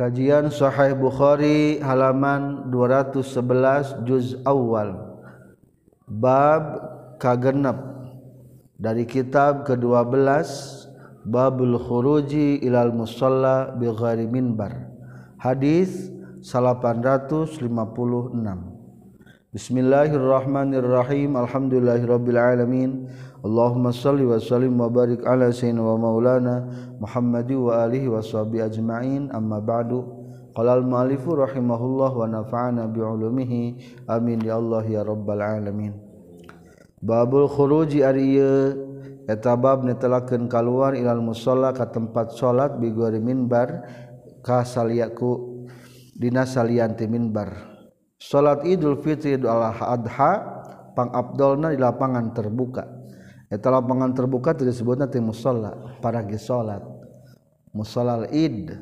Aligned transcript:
Kajian 0.00 0.48
Sahih 0.48 0.96
Bukhari 0.96 1.76
halaman 1.84 2.72
211 2.72 4.00
juz 4.08 4.32
awal. 4.48 4.96
Bab 6.08 6.80
kagenep. 7.20 7.76
Dari 8.80 9.04
kitab 9.04 9.68
ke-12 9.68 10.24
Babul 11.28 11.76
Khuruji 11.76 12.64
ilal 12.64 12.96
musalla 12.96 13.76
bi 13.76 13.92
ghairi 13.92 14.24
minbar. 14.24 14.88
Hadis 15.36 16.08
856 16.40 17.60
Bismillahirrahmanirrahim. 19.50 21.34
Alhamdulillahirrabbilalamin 21.34 23.10
Allahumma 23.42 23.90
salli 23.90 24.22
wa 24.22 24.38
sallim 24.38 24.78
wa 24.78 24.86
barik 24.86 25.26
ala 25.26 25.50
sayyidina 25.50 25.82
wa 25.82 25.98
maulana 25.98 26.70
Muhammadi 27.02 27.58
wa 27.58 27.82
alihi 27.82 28.06
wa 28.06 28.22
sahbihi 28.22 28.62
ajma'in. 28.70 29.34
Amma 29.34 29.58
ba'du. 29.58 30.06
Qala 30.54 30.78
al-ma'alifu 30.78 31.34
rahimahullah 31.34 32.14
wa 32.14 32.30
nafa'ana 32.30 32.86
bi'ulumihi 32.94 34.06
Amin. 34.06 34.38
Ya 34.46 34.54
Allah 34.54 34.86
ya 34.86 35.02
rabbal 35.02 35.42
alamin. 35.42 35.98
Babul 37.02 37.50
khuruji 37.50 38.06
ariya 38.06 38.78
Etabab 39.26 39.82
netelakan 39.82 40.46
kaluar 40.46 40.94
ilal 40.94 41.18
musola 41.18 41.74
ka 41.74 41.90
tempat 41.90 42.38
sholat 42.38 42.78
bigori 42.78 43.18
minbar 43.18 43.82
Ka 44.46 44.62
saliaku 44.62 45.66
dina 46.14 46.46
salianti 46.46 47.10
minbar. 47.10 47.69
salat 48.20 48.68
Idul 48.68 49.00
Fitri 49.00 49.40
Idul 49.40 49.48
Adha 49.48 50.32
pang 50.92 51.08
abdolna 51.16 51.72
di 51.72 51.80
lapangan 51.80 52.36
terbuka. 52.36 52.84
Eta 53.50 53.72
lapangan 53.72 54.12
terbuka 54.14 54.54
disebutna 54.54 55.08
ti 55.08 55.18
musalla 55.18 55.98
paragi 55.98 56.36
salat. 56.36 56.84
Musallal 57.72 58.28
id 58.30 58.76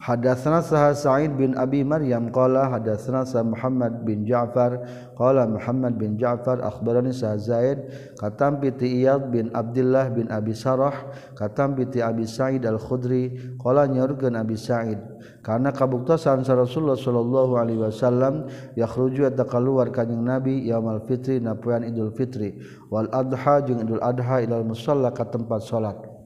Hadatsana 0.00 0.64
Sah 0.64 0.96
Sa'id 0.96 1.36
bin 1.36 1.52
Abi 1.60 1.84
Maryam. 1.84 2.32
Qala 2.32 2.72
hadatsana 2.72 3.28
Sah 3.28 3.44
Muhammad 3.44 4.00
bin 4.08 4.24
Ja'far. 4.24 4.80
Qala 5.12 5.44
Muhammad 5.44 6.00
bin 6.00 6.16
Ja'far 6.16 6.64
akhbarani 6.64 7.12
Sah 7.12 7.36
Zaid 7.36 7.84
katam 8.16 8.64
bi 8.64 8.72
Iyad 8.72 9.28
bin 9.28 9.52
Abdullah 9.52 10.08
bin 10.08 10.32
Abi 10.32 10.56
Sarah 10.56 11.12
katam 11.36 11.76
bi 11.76 11.84
Abi 12.00 12.24
Sa'id 12.24 12.64
Al-Khudri. 12.64 13.60
Qala 13.60 13.84
nyaurkeun 13.92 14.40
Abi 14.40 14.56
Sa'id 14.56 14.96
karena 15.44 15.68
kabuktasan 15.68 16.48
sa 16.48 16.56
Rasulullah 16.56 16.96
sallallahu 16.96 17.60
alaihi 17.60 17.84
wasallam 17.84 18.48
yakhruju 18.80 19.28
eta 19.28 19.44
keluar 19.44 19.92
kanjing 19.92 20.24
Nabi 20.24 20.64
yaumal 20.64 21.04
fitri 21.04 21.44
na 21.44 21.56
poean 21.56 21.84
Idul 21.84 22.16
Fitri 22.16 22.56
wal 22.88 23.08
adha 23.12 23.60
jeung 23.68 23.84
Idul 23.84 24.00
Adha 24.00 24.40
ilal 24.40 24.64
musalla 24.64 25.12
ka 25.12 25.28
tempat 25.28 25.60
salat. 25.60 26.19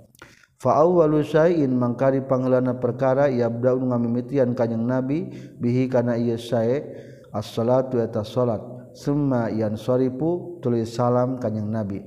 fain 0.59 1.73
mangkari 1.75 2.21
pangelana 2.25 2.79
perkara 2.79 3.31
ia 3.31 3.51
bra 3.51 3.75
ngamimitian 3.75 4.55
kanyeng 4.57 4.87
nabi 4.87 5.31
bihi 5.59 5.91
kana 5.91 6.17
ia 6.19 6.39
sae 6.39 6.83
as-salatu 7.35 7.99
eta 7.99 8.23
salat 8.23 8.75
summa 8.95 9.51
yan 9.51 9.75
soripu 9.75 10.63
tulis 10.63 10.95
salam 10.95 11.37
kanyeng 11.43 11.69
nabi. 11.69 11.99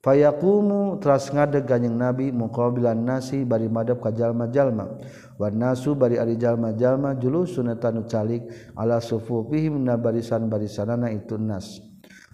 Fayaqumu 0.00 0.96
teras 0.96 1.28
ngadeg 1.28 1.68
kanyeng 1.68 2.00
nabi 2.00 2.32
muqabilan 2.32 3.04
nasi 3.04 3.44
bari 3.44 3.68
madhab 3.68 4.00
ka 4.00 4.08
jalma-jalma. 4.08 4.96
Wan 5.36 5.60
nasu 5.60 5.92
bari 5.92 6.16
ari 6.16 6.40
jalma-jalma 6.40 7.20
julusun 7.20 7.68
eta 7.68 7.92
nu 7.92 8.08
calik 8.08 8.48
ala 8.80 8.96
sufufihim 8.96 9.84
na 9.84 10.00
barisan-barisanana 10.00 11.12
itu 11.12 11.36
nas. 11.36 11.84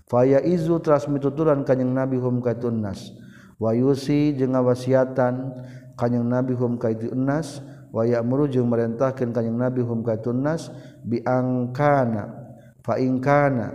Faya 0.07 0.39
izu 0.47 0.79
teras 0.79 1.11
mituturan 1.11 1.67
kanyeng 1.67 1.91
nabi 1.91 2.23
hum 2.23 2.39
ka 2.39 2.55
nas. 2.71 3.11
wayusi 3.57 4.37
jeung 4.37 4.53
ngawasiatan 4.57 5.53
kanjing 5.97 6.27
nabi 6.27 6.53
hum 6.53 6.77
ka 6.77 6.93
itu 6.93 7.13
enas 7.13 7.61
waya 7.93 8.21
muru 8.21 8.49
jeung 8.49 8.69
merentahkeun 8.69 9.33
kanjing 9.33 9.57
nabi 9.57 9.81
hum 9.81 10.05
ka 10.05 10.17
itu 10.17 10.33
enas 10.33 10.69
biangkana 11.05 12.53
fa 12.85 13.01
ingkana 13.01 13.73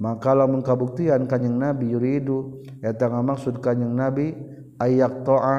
maka 0.00 0.32
lamun 0.32 0.64
kabuktian 0.64 1.28
kanjing 1.28 1.60
nabi 1.60 1.92
yuridu 1.92 2.64
eta 2.80 3.06
ngamaksud 3.06 3.60
kanjing 3.60 3.92
nabi 3.92 4.32
ayak 4.80 5.28
to'a. 5.28 5.58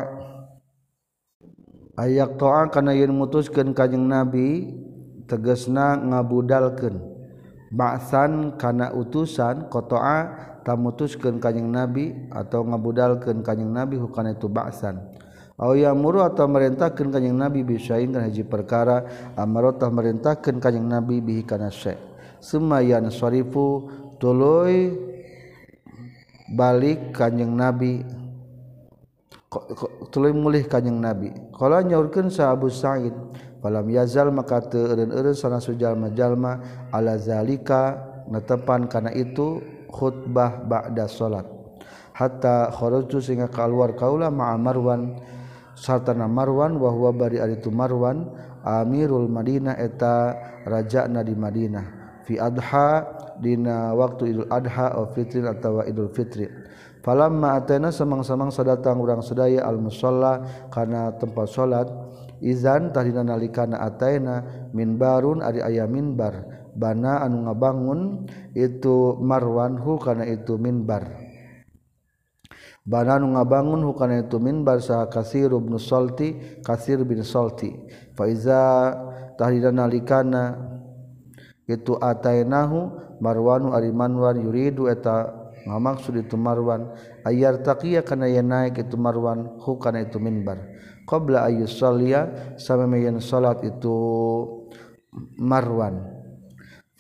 Ayak 2.02 2.42
to'a 2.42 2.74
kana 2.74 2.98
yen 2.98 3.14
mutuskeun 3.14 3.78
kanjing 3.78 4.10
nabi 4.10 4.74
tegesna 5.30 5.94
ngabudalkeun. 6.02 6.98
Ba'san 7.72 8.58
kana 8.58 8.92
utusan 8.92 9.70
qata'a 9.70 10.51
mutuskan 10.78 11.42
kanyeng 11.42 11.70
nabi 11.74 12.14
atau 12.30 12.62
ngabudalkan 12.66 13.42
kanyeng 13.42 13.74
nabi 13.74 13.98
bukan 13.98 14.34
itu 14.34 14.46
baksan 14.46 15.02
ya 15.78 15.94
muru 15.94 16.26
atau 16.26 16.50
merintahkan 16.50 17.14
kanyeng 17.14 17.38
nabi 17.38 17.62
bisain 17.62 18.10
kana 18.10 18.30
haji 18.30 18.44
perkara 18.46 19.06
amarotah 19.38 19.90
merintahkan 19.90 20.58
kanyeng 20.58 20.90
nabi 20.90 21.22
bihi 21.22 21.46
kana 21.46 21.70
syek 21.70 21.98
semayan 22.42 23.10
sarifu 23.14 23.90
tuluy 24.18 24.94
balik 26.54 27.14
kanyeng 27.14 27.54
nabi 27.54 28.06
tuluy 30.12 30.32
mulih 30.32 30.64
kanyeng 30.64 31.04
nabi. 31.04 31.30
Kala 31.52 31.84
nyaurkeun 31.84 32.32
sa 32.32 32.56
Abu 32.56 32.72
Sa'id 32.72 33.12
falam 33.60 33.86
yazal 33.92 34.32
maka 34.32 34.64
teu 34.64 34.90
eureun-eureun 34.90 35.38
sana 35.38 35.60
sujalma-jalma 35.62 36.64
ala 36.90 37.20
zalika 37.20 38.00
netepan 38.32 38.90
kana 38.90 39.14
itu 39.14 39.62
khutbah 39.92 40.64
ba'da 40.64 41.06
salat 41.06 41.46
hatta 42.16 42.72
kharajtu 42.72 43.20
sehingga 43.20 43.52
keluar 43.52 43.94
kaula 43.94 44.32
ma'a 44.32 44.56
Marwan 44.56 45.20
sartana 45.76 46.28
Marwan 46.28 46.80
wa 46.80 46.90
huwa 46.92 47.12
bari 47.12 47.38
ari 47.40 47.60
Marwan 47.70 48.30
Amirul 48.62 49.26
Madinah 49.26 49.74
eta 49.82 50.38
rajana 50.70 51.26
di 51.26 51.34
Madinah. 51.34 51.86
Fi 52.22 52.38
adha 52.38 53.10
dina 53.42 53.90
waktu 53.98 54.38
Idul 54.38 54.50
Adha 54.54 54.94
atau 54.94 55.10
Fitri 55.10 55.42
atau 55.42 55.82
Idul 55.82 56.14
Fitri. 56.14 56.46
Falamma 57.02 57.58
atana 57.58 57.90
samang-samang 57.90 58.54
sadatang 58.54 59.02
urang 59.02 59.26
sedaya 59.26 59.66
al 59.66 59.82
musalla 59.82 60.46
kana 60.70 61.18
tempat 61.18 61.50
salat 61.50 61.90
izan 62.46 62.94
tadina 62.94 63.26
nalikana 63.26 63.82
ataina 63.82 64.70
minbarun 64.70 65.42
ari 65.42 65.66
aya 65.66 65.90
minbar. 65.90 66.61
bana 66.76 67.24
anu 67.24 67.48
ngabangun 67.50 68.28
itu 68.56 69.18
marwanhu 69.20 70.00
karena 70.00 70.28
itu 70.28 70.56
minbar. 70.56 71.08
Bana 72.82 73.22
anu 73.22 73.38
ngabangun 73.38 73.86
hu 73.86 73.92
karena 73.94 74.26
itu 74.26 74.42
minbar 74.42 74.82
saha 74.82 75.06
kasir 75.06 75.54
bin 75.54 75.78
solti 75.78 76.60
kasir 76.66 77.06
bin 77.06 77.22
solti 77.22 77.70
faiza 78.18 78.90
tahdida 79.38 79.70
nalikana 79.70 80.58
itu 81.70 81.94
atainahu 82.02 82.98
marwanu 83.22 83.78
ari 83.78 83.94
manwan 83.94 84.42
yuridu 84.42 84.90
eta 84.90 85.30
ngamaksud 85.66 86.26
itu 86.26 86.36
marwan. 86.36 86.90
Ayar 87.22 87.62
taqiya 87.62 88.02
kana 88.02 88.26
yen 88.26 88.50
naik 88.50 88.82
itu 88.82 88.98
marwan 88.98 89.62
hu 89.62 89.78
kana 89.78 90.02
itu 90.02 90.18
minbar. 90.18 90.58
Qabla 91.06 91.46
ayyusalliya 91.50 92.56
samameyan 92.58 93.22
salat 93.22 93.62
itu 93.62 93.94
marwan. 95.38 96.21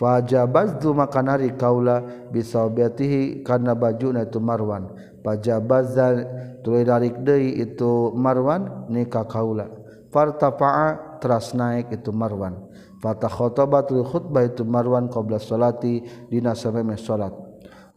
Fajabaztu 0.01 0.97
maka 0.97 1.21
nari 1.21 1.53
kaula 1.53 2.01
bisawbiatihi 2.33 3.45
kana 3.45 3.77
bajuna 3.77 4.25
itu 4.25 4.41
Marwan. 4.41 4.89
Fajabazza 5.21 6.25
tuluy 6.65 6.81
narik 6.81 7.21
deui 7.21 7.61
itu 7.61 8.09
Marwan 8.17 8.89
ni 8.89 9.05
ka 9.05 9.29
kaula. 9.29 9.69
Fartafa'a 10.09 11.21
teras 11.21 11.53
naik 11.53 11.93
itu 11.93 12.09
Marwan. 12.09 12.57
Fatakhotobatul 12.97 14.01
khutbah 14.01 14.49
itu 14.49 14.65
Marwan 14.65 15.05
qabla 15.05 15.37
salati 15.37 16.01
dina 16.33 16.57
samemeh 16.57 16.97
salat. 16.97 17.37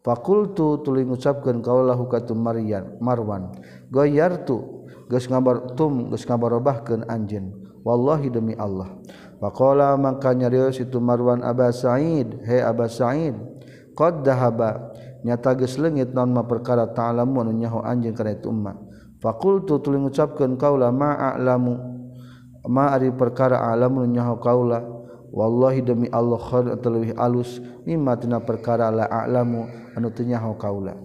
Fakultu 0.05 0.85
tuluy 0.85 1.09
ngucapkeun 1.09 1.65
kaula 1.65 1.97
hukatu 1.97 2.37
Maryan 2.37 3.01
Marwan. 3.01 3.49
Goyartu 3.89 4.85
geus 5.09 5.25
ngabar 5.25 5.73
tum 5.73 6.13
geus 6.13 6.29
ngabarobahkeun 6.29 7.09
anjeun. 7.09 7.65
Wallahi 7.81 8.29
demi 8.29 8.53
Allah. 8.57 8.93
Pakola 9.45 9.93
maka 10.01 10.33
nyarius 10.33 10.81
itu 10.81 10.97
Marwan 11.05 11.45
Abbas 11.45 11.85
Sa'id. 11.85 12.41
He 12.49 12.65
Abbas 12.65 12.97
Sa'id 12.97 13.37
qad 13.93 14.25
dahaba 14.25 14.89
nyata 15.21 15.53
geus 15.53 15.77
leungit 15.77 16.17
naon 16.17 16.33
ma 16.33 16.49
perkara 16.49 16.89
ta'lamu 16.89 17.45
anu 17.45 17.53
nyaho 17.53 17.85
anjeun 17.85 18.17
kana 18.17 18.33
itu 18.33 18.49
umma 18.49 18.73
faqultu 19.21 19.85
tuluy 19.85 20.01
ngucapkeun 20.01 20.57
kaula 20.57 20.89
ma 20.89 21.37
a'lamu. 21.37 21.77
Ma 22.73 22.97
ari 22.97 23.13
perkara 23.13 23.61
a'lamu 23.69 24.09
nyaho 24.09 24.41
kaula? 24.41 24.81
Wallahi 25.29 25.85
demi 25.85 26.09
Allah 26.09 26.41
khair 26.41 26.81
teuwih 26.81 27.13
alus 27.21 27.61
mimma 27.85 28.17
tina 28.17 28.41
perkara 28.41 28.89
la 28.89 29.05
a'lamu 29.05 29.69
anu 29.93 30.09
teu 30.09 30.25
nyaho 30.25 30.57
kaula. 30.57 30.97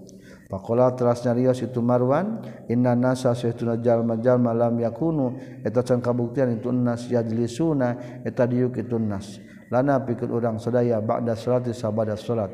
Pakola 0.49 0.89
teras 0.97 1.21
nyarios 1.21 1.61
itu 1.61 1.77
Marwan 1.77 2.41
inna 2.65 2.97
nasa 2.97 3.37
sayyiduna 3.37 3.77
jalma-jalma 3.85 4.49
lam 4.57 4.81
yakunu. 4.81 5.37
Eta 5.61 5.85
can 5.85 6.01
kabuktian 6.01 6.57
itu 6.57 6.73
nas 6.73 7.05
yajlisuna 7.05 8.21
eta 8.25 8.49
diuk 8.49 8.73
itu 8.81 8.97
nas. 8.97 9.37
Lana 9.69 10.01
pikeun 10.01 10.33
urang 10.33 10.57
sadaya 10.57 11.05
ba'da 11.05 11.37
salati 11.37 11.69
sabada 11.69 12.17
salat. 12.17 12.49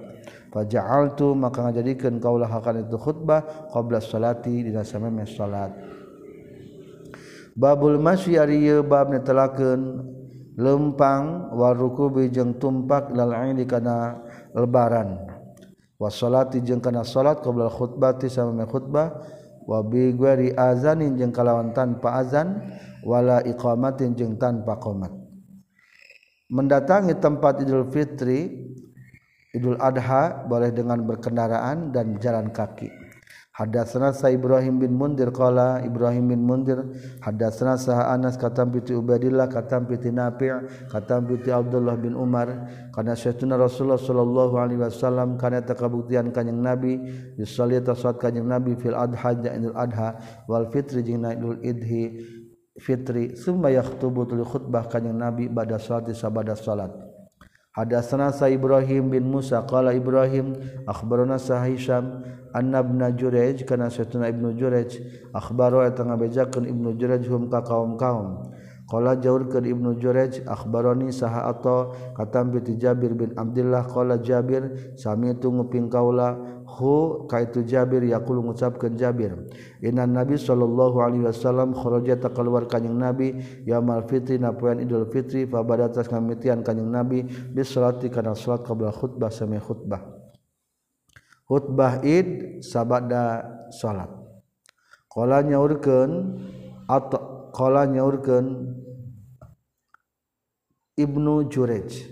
Faja'altu 0.52 1.40
maka 1.40 1.72
ngajadikeun 1.72 2.20
kaulah 2.20 2.52
akan 2.52 2.84
itu 2.84 3.00
khutbah 3.00 3.72
qabla 3.72 4.04
salati 4.04 4.68
dina 4.68 4.84
sameme 4.84 5.24
salat. 5.24 5.72
Babul 7.56 7.96
masbab 8.04 9.08
telaken 9.24 9.80
lempang 10.60 11.56
warku 11.56 12.12
bijeng 12.12 12.60
tumpak 12.60 13.16
lalain 13.16 13.56
karena 13.64 14.20
lebaran 14.52 15.35
wasolati 16.02 16.62
jeung 16.64 16.84
kana 16.84 17.04
salat 17.04 17.40
qabla 17.44 17.72
khutbati 17.72 18.32
sama 18.32 18.66
khutbah. 18.68 19.16
Wa 19.66 19.82
bi 19.82 20.14
ghairi 20.14 20.54
azanin 20.54 21.18
jeung 21.18 21.34
kalawan 21.34 21.74
tanpa 21.74 22.22
azan. 22.22 22.62
Wala 23.06 23.46
iqamatin 23.46 24.18
jeung 24.18 24.38
tanpa 24.42 24.78
qomat. 24.82 25.14
Mendatangi 26.50 27.18
tempat 27.18 27.62
Idul 27.66 27.90
Fitri 27.90 28.50
Idul 29.56 29.80
Adha 29.82 30.46
boleh 30.46 30.70
dengan 30.70 31.00
berkendaraan 31.02 31.90
dan 31.96 32.20
jalan 32.20 32.52
kaki. 32.52 33.05
Hadatsana 33.56 34.12
sa 34.12 34.28
Ibrahim 34.28 34.84
bin 34.84 35.00
Mundir 35.00 35.32
qala 35.32 35.80
Ibrahim 35.80 36.28
bin 36.28 36.44
Mundir 36.44 36.92
hadatsana 37.24 37.80
sa 37.80 38.12
Anas 38.12 38.36
katam 38.36 38.68
piti 38.68 38.92
Ubaidillah 38.92 39.48
katam 39.48 39.88
piti 39.88 40.12
Nafi' 40.12 40.92
katam 40.92 41.24
piti 41.24 41.56
Abdullah 41.56 41.96
bin 41.96 42.20
Umar 42.20 42.68
kana 42.92 43.16
syaituna 43.16 43.56
Rasulullah 43.56 43.96
sallallahu 43.96 44.60
alaihi 44.60 44.84
wasallam 44.84 45.40
kana 45.40 45.64
takabuktian 45.64 46.36
kanjing 46.36 46.60
Nabi 46.60 47.00
yusalli 47.40 47.80
tasawat 47.80 48.20
kanjing 48.20 48.44
Nabi 48.44 48.76
fil 48.76 48.92
adha 48.92 49.32
jainul 49.40 49.72
adha 49.72 50.20
wal 50.52 50.68
fitri 50.68 51.08
jeung 51.08 51.24
naidul 51.24 51.56
idhi 51.64 52.28
fitri 52.76 53.40
summa 53.40 53.72
yakhthubu 53.72 54.28
tul 54.28 54.44
khutbah 54.44 54.92
kanjing 54.92 55.16
Nabi 55.16 55.48
bada 55.48 55.80
salat 55.80 56.12
sabada 56.12 56.60
salat. 56.60 57.15
Hadatsana 57.76 58.32
sa 58.32 58.48
Ibrahim 58.48 59.12
bin 59.12 59.28
Musa 59.28 59.60
qala 59.68 59.92
Ibrahim 59.92 60.56
akhbarana 60.88 61.36
sa 61.36 61.60
Hisham 61.60 62.24
anna 62.56 62.80
ibn 62.80 63.04
Jurayj 63.20 63.68
kana 63.68 63.92
satuna 63.92 64.32
ibnu 64.32 64.56
Jurayj 64.56 64.96
akhbaru 65.36 65.84
eta 65.84 66.08
ngabejakeun 66.08 66.72
ibnu 66.72 66.96
Jurayj 66.96 67.28
hum 67.28 67.52
ka 67.52 67.60
kaum-kaum. 67.68 68.48
Qala 68.88 69.20
jaurkeun 69.20 69.68
ibnu 69.68 70.00
Jurayj 70.00 70.48
akhbarani 70.48 71.12
saha 71.12 71.52
ato 71.52 71.92
katam 72.16 72.56
bi 72.56 72.64
Jabir 72.80 73.12
bin 73.12 73.36
Abdullah 73.36 73.84
qala 73.92 74.24
Jabir 74.24 74.96
sami 74.96 75.36
tu 75.36 75.52
nguping 75.52 75.92
kaula 75.92 76.55
hu 76.76 77.24
ka 77.32 77.40
itu 77.40 77.64
Jabir 77.64 78.04
yaqulu 78.04 78.44
ngucapkeun 78.52 79.00
Jabir. 79.00 79.32
Inna 79.80 80.04
nabi 80.04 80.36
sallallahu 80.36 81.00
alaihi 81.00 81.24
wasallam 81.24 81.72
kharaja 81.72 82.20
ta 82.20 82.30
keluar 82.36 82.68
kanjing 82.68 83.00
nabi 83.00 83.40
yaumal 83.64 84.04
fitri 84.06 84.36
na 84.36 84.52
poean 84.52 84.84
idul 84.84 85.08
fitri 85.08 85.48
fa 85.48 85.64
badatas 85.64 86.12
kamitian 86.12 86.62
kanjing 86.62 86.92
nabi 86.92 87.24
bis 87.26 87.72
salati 87.72 88.12
kana 88.12 88.36
salat 88.36 88.68
qabla 88.68 88.92
khutbah 88.92 89.32
sami 89.32 89.58
khutbah. 89.58 90.04
Khutbah 91.48 92.04
id 92.04 92.60
sabada 92.60 93.48
salat. 93.72 94.12
Qala 95.08 95.40
nyaurkeun 95.48 96.12
at 96.92 97.12
qala 97.56 97.88
nyaurkeun 97.88 98.76
Ibnu 100.96 101.52
Jurej 101.52 102.08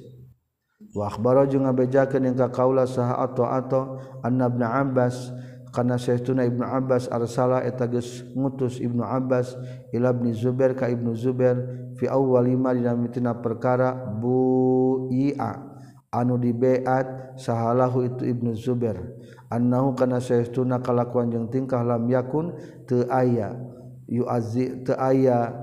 Wabar 0.93 1.49
juga 1.49 1.73
ngabejakan 1.73 2.21
yang 2.21 2.37
kakaula 2.37 2.85
saha 2.85 3.17
atau 3.25 3.49
atau 3.49 3.97
anabna 4.21 4.77
Abbas 4.77 5.33
karena 5.73 5.97
Syekhuna 5.97 6.45
Ibnu 6.45 6.61
Abbas 6.61 7.09
arsalah 7.09 7.65
etages 7.65 8.21
ngutus 8.37 8.77
Ibnu 8.77 9.01
Abbas 9.01 9.57
ila 9.89 10.13
Ibnu 10.13 10.37
Zubair 10.37 10.77
ka 10.77 10.85
Ibnu 10.85 11.17
Zubair 11.17 11.57
fi 11.97 12.05
awwal 12.05 12.45
ma 12.53 12.77
dina 12.77 12.93
mitina 12.93 13.33
perkara 13.33 13.97
buia 13.97 15.65
anu 16.13 16.37
dibeat 16.37 17.41
sahalahu 17.41 18.05
itu 18.05 18.29
Ibnu 18.29 18.53
Zubair. 18.53 19.01
Annahu 19.49 19.97
kana 19.97 20.21
Syekhuna 20.21 20.77
kalakuan 20.85 21.33
jeung 21.33 21.49
tingkah 21.49 21.81
lam 21.81 22.05
yakun 22.05 22.53
teu 22.85 23.09
aya 23.09 23.57
yu'azzi 24.05 24.85
teu 24.85 24.93
aya 24.93 25.57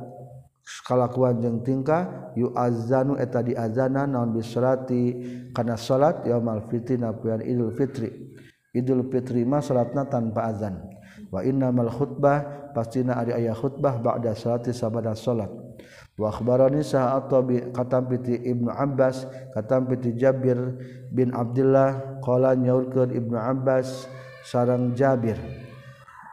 kalakuan 0.86 1.42
jeung 1.42 1.60
tingkah 1.66 2.32
yu 2.38 2.54
azanu 2.54 3.18
eta 3.18 3.42
di 3.42 3.56
azana 3.58 4.06
naon 4.06 4.34
bisrati 4.34 5.02
kana 5.50 5.74
salat 5.74 6.22
yaumul 6.26 6.64
fitri 6.70 6.96
napuan 6.98 7.42
Idul 7.42 7.74
Fitri. 7.74 8.10
Idul 8.70 9.10
Fitri 9.10 9.42
mah 9.42 9.58
salatna 9.58 10.06
tanpa 10.06 10.46
azan. 10.46 10.78
Wa 11.30 11.42
innamal 11.42 11.90
khutbah 11.90 12.70
pastina 12.74 13.18
ari 13.18 13.34
aya 13.34 13.54
khutbah 13.54 13.98
ba'da 13.98 14.34
salati 14.34 14.70
sabada 14.70 15.14
salat. 15.14 15.50
Wa 16.14 16.28
akhbarani 16.30 16.84
sa'atabi 16.84 17.72
katampiti 17.72 18.36
Ibnu 18.36 18.68
Abbas 18.68 19.24
katampiti 19.56 20.14
Jabir 20.14 20.58
bin 21.10 21.32
Abdullah 21.32 22.20
qala 22.20 22.52
nyaurkeun 22.54 23.10
Ibnu 23.10 23.38
Abbas 23.40 24.06
sareng 24.44 24.92
Jabir. 24.94 25.38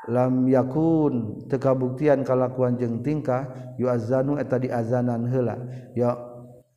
lam 0.07 0.47
yakun 0.47 1.43
tekabuktian 1.51 2.23
kalakuan 2.23 2.79
jeung 2.79 3.03
tingkah 3.03 3.75
yuazanu 3.75 4.39
eta 4.39 4.57
diazanan 4.59 5.27
heula. 5.27 5.55
Ya 5.93 6.15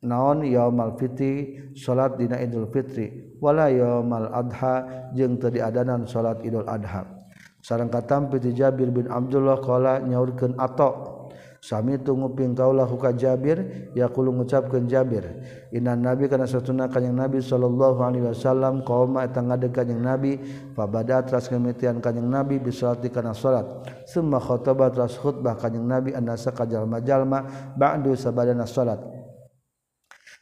naon 0.03 0.43
yaumal 0.43 0.99
fitri? 0.99 1.59
Salat 1.75 2.19
dina 2.19 2.39
idul 2.39 2.67
fitri. 2.69 3.35
Wala 3.39 3.71
yaumal 3.71 4.27
adha 4.31 5.09
jeung 5.15 5.39
teu 5.39 5.51
diadanan 5.51 6.03
salat 6.05 6.43
idul 6.43 6.67
adha. 6.67 7.07
Sareng 7.61 7.93
katampi 7.93 8.41
ti 8.41 8.57
Jabir 8.57 8.89
bin 8.89 9.05
Abdullah 9.05 9.61
qala 9.61 10.01
nyaurkeun 10.01 10.57
atok 10.57 11.20
Sami 11.61 11.93
itu 11.93 12.17
nguping 12.17 12.57
kaulah 12.57 12.89
huka 12.89 13.13
Jabir 13.13 13.61
yaqulu 13.93 14.33
ngucapkeun 14.33 14.89
Jabir. 14.89 15.29
Inna 15.69 15.93
nabi 15.93 16.25
kana 16.25 16.49
satuna 16.49 16.89
kanjing 16.89 17.13
nabi 17.13 17.37
sallallahu 17.37 18.01
alaihi 18.01 18.25
wasallam 18.33 18.81
qauma 18.81 19.29
eta 19.29 19.45
ngade 19.45 19.69
kanjing 19.69 20.01
nabi 20.01 20.41
fabada 20.73 21.21
tras 21.21 21.53
ngemitian 21.53 22.01
kanjing 22.01 22.25
nabi 22.25 22.57
bisalati 22.57 23.13
kana 23.13 23.37
salat. 23.37 23.69
Summa 24.09 24.41
khotobah 24.41 24.89
tras 24.89 25.21
khutbah 25.21 25.53
kanjing 25.53 25.85
nabi 25.85 26.17
annasa 26.17 26.49
kajalma 26.49 26.97
jalma 27.05 27.45
ba'du 27.77 28.17
sabadana 28.17 28.65
salat. 28.65 29.20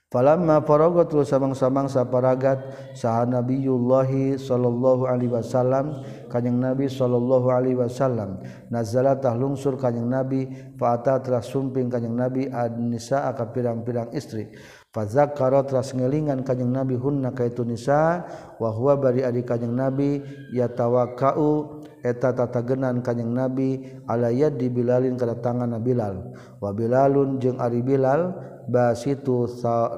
Falamma 0.10 0.66
faraga 0.66 1.06
tul 1.06 1.22
samang-samang 1.22 1.86
saparagat 1.86 2.58
saha 2.98 3.30
Nabiyullah 3.30 4.10
sallallahu 4.42 5.06
alaihi 5.06 5.30
wasallam 5.30 6.02
kanjing 6.34 6.58
Nabi 6.58 6.90
sallallahu 6.90 7.46
alaihi 7.54 7.78
wasallam. 7.78 8.42
Nazala 8.74 9.22
tahlungsur 9.22 9.78
kanjing 9.78 10.10
Nabi 10.10 10.50
faata 10.82 11.22
telah 11.22 11.46
sumping 11.46 11.94
kanjing 11.94 12.18
Nabi 12.18 12.50
adnisa 12.50 13.30
ka 13.38 13.54
pirang-pirang 13.54 14.10
istri. 14.18 14.50
Fazakara 14.90 15.62
telah 15.62 15.86
ngelingan 15.86 16.42
kanjing 16.42 16.74
Nabi 16.74 16.98
hunna 16.98 17.30
kaitu 17.30 17.62
nisa 17.62 18.26
wa 18.58 18.74
huwa 18.74 18.98
bari 18.98 19.22
adi 19.22 19.46
kanjing 19.46 19.78
Nabi 19.78 20.26
yatawakkau 20.58 21.79
eta 22.04 22.32
tatagenan 22.32 23.04
kanyang 23.04 23.32
nabi 23.36 24.00
ala 24.08 24.30
alayat 24.30 24.56
dibilalin 24.56 25.18
kada 25.20 25.40
tangan 25.40 25.76
Bilal. 25.82 26.34
Wabilalun 26.64 27.42
jeung 27.42 27.58
Ari 27.58 27.82
Bilal 27.82 28.34
basitu 28.70 29.50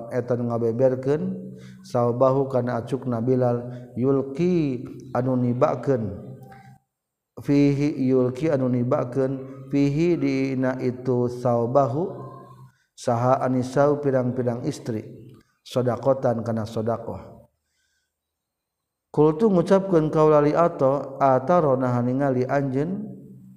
etan 0.10 0.48
ngabeberkeun 0.48 1.54
sawbahu 1.84 2.48
kana 2.50 2.82
acuk 2.82 3.06
Bilal 3.06 3.90
yulqi 3.94 4.86
anu 5.14 5.38
nibakeun. 5.38 6.32
Fihi 7.42 7.98
yulqi 8.12 8.52
anu 8.54 8.70
nibakeun 8.70 9.66
fihi 9.72 10.20
dina 10.20 10.78
itu 10.84 11.32
sawbahu 11.32 12.12
saha 12.98 13.42
anisau 13.46 14.02
pirang-pirang 14.02 14.66
istri. 14.68 15.06
Sodakotan 15.62 16.42
kana 16.42 16.66
sodakoh. 16.66 17.31
Kultu 19.12 19.52
ngucapkeun 19.52 20.08
kaulali 20.08 20.56
atau 20.56 21.20
ataro 21.20 21.76
nah 21.76 22.00
ningali 22.00 22.48
anjeun 22.48 23.04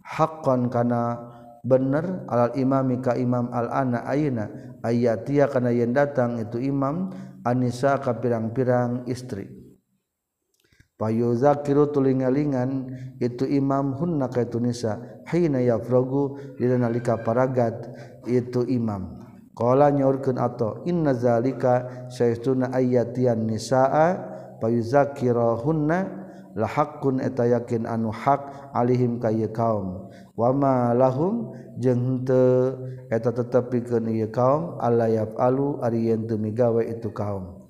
haqqan 0.03 0.67
kana 0.67 1.17
bener 1.65 2.27
alal 2.29 2.53
imami 2.59 3.01
ka 3.01 3.17
imam 3.17 3.49
al-ana 3.55 4.05
ayna 4.05 4.51
ayatia 4.85 5.49
kana 5.49 5.73
yen 5.73 5.97
datang 5.97 6.37
itu 6.43 6.61
imam 6.61 7.09
anisa 7.47 7.97
ka 8.03 8.19
pirang-pirang 8.21 9.09
istri. 9.09 9.49
Payuzakiru 10.95 11.91
tulingalingan 11.91 12.87
itu 13.19 13.49
imam 13.51 13.99
hunna 13.99 14.31
ka 14.31 14.47
itu 14.47 14.63
nisa 14.63 15.23
hina 15.27 15.59
yafragu 15.59 16.39
dina 16.55 16.79
nalika 16.79 17.19
paragat 17.19 17.91
itu 18.31 18.63
imam. 18.71 19.23
Qala 19.55 19.91
nyaurkeun 19.91 20.39
ato 20.39 20.83
inna 20.87 21.15
zalika 21.15 22.07
saytuna 22.11 22.75
ayatian 22.75 23.47
nisaa 23.47 24.34
payuzakirahunna 24.65 25.99
la 26.57 26.65
haqqun 26.65 27.21
eta 27.21 27.45
yakin 27.45 27.85
anu 27.85 28.09
hak 28.09 28.73
alihim 28.73 29.21
ka 29.21 29.29
ieu 29.29 29.53
kaum 29.53 30.09
wama 30.33 30.97
lahum 30.97 31.53
jeung 31.77 32.01
henteu 32.01 32.81
eta 33.13 33.29
tetep 33.29 33.69
pikeun 33.69 34.09
ieu 34.09 34.33
kaum 34.33 34.81
alla 34.81 35.13
yafalu 35.13 35.85
ari 35.85 36.09
yen 36.09 36.25
teu 36.25 36.41
migawe 36.41 36.81
itu 36.81 37.13
kaum. 37.13 37.69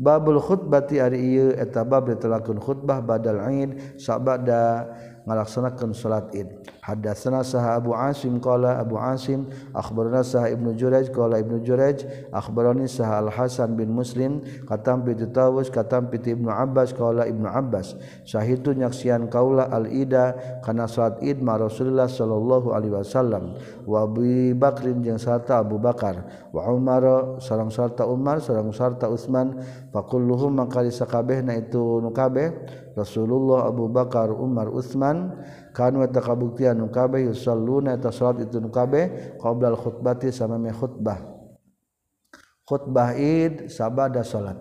Babul 0.00 0.40
khutbati 0.40 0.96
ari 0.96 1.18
ieu 1.20 1.52
eta 1.52 1.84
bab 1.84 2.08
ditelakeun 2.08 2.56
khutbah 2.56 3.04
badal 3.04 3.40
aid 3.44 4.00
sabada 4.00 4.88
ngalaksanakan 5.24 5.90
salat 5.92 6.28
Id. 6.36 6.48
Hadatsana 6.80 7.44
saha 7.44 7.76
Abu 7.76 7.92
Asim 7.92 8.40
qala 8.40 8.80
Abu 8.80 8.96
Asim 8.96 9.46
akhbarana 9.76 10.24
sah 10.24 10.48
Ibnu 10.48 10.74
Jurayj 10.74 11.12
qala 11.12 11.38
Ibnu 11.38 11.60
Jurayj 11.60 12.30
akhbarani 12.32 12.88
saha 12.88 13.20
Al 13.20 13.30
Hasan 13.30 13.76
bin 13.76 13.92
Muslim 13.92 14.40
katam 14.64 15.04
bi 15.04 15.12
Tawus 15.14 15.68
katam 15.68 16.08
bi 16.08 16.18
Ibnu 16.18 16.48
Abbas 16.48 16.96
qala 16.96 17.28
Ibnu 17.28 17.46
Abbas 17.46 17.94
sahitu 18.24 18.72
nyaksian 18.72 19.28
kaula 19.28 19.68
al 19.68 19.86
ida 19.92 20.34
kana 20.64 20.88
salat 20.88 21.20
Id 21.20 21.44
ma 21.44 21.60
Rasulullah 21.60 22.08
sallallahu 22.08 22.72
alaihi 22.72 22.96
wasallam. 22.96 23.60
Wa 23.84 24.08
Abi 24.08 24.56
Bakrin 24.56 25.04
jeung 25.04 25.20
sarta 25.20 25.60
Abu 25.60 25.76
Bakar. 25.76 26.48
Wa 26.50 26.66
Umar 26.72 27.36
sareng 27.38 27.70
sarta 27.70 28.08
Umar 28.08 28.40
sareng 28.40 28.72
sarta 28.72 29.06
Utsman. 29.06 29.60
Fakulluhum 29.90 30.54
maka 30.58 30.80
disakabehna 30.86 31.54
itu 31.58 32.00
nu 32.00 32.10
kabeh 32.14 32.54
Rasulullah 33.00 33.66
Abu 33.72 33.88
Bakar 33.88 34.28
Umar 34.30 34.68
Utsman 34.68 35.40
kanu 35.72 36.04
eta 36.04 36.20
kabuktian 36.20 36.76
nu 36.76 36.92
kabeh 36.92 37.32
yusalluna 37.32 37.96
eta 37.96 38.12
salat 38.12 38.44
itu 38.44 38.60
nu 38.60 38.68
kabeh 38.68 39.36
qoblal 39.40 39.74
khutbati 39.80 40.28
samame 40.28 40.68
khutbah. 40.70 41.18
Khutbah 42.68 43.16
id 43.16 43.72
sabada 43.72 44.20
salat. 44.20 44.60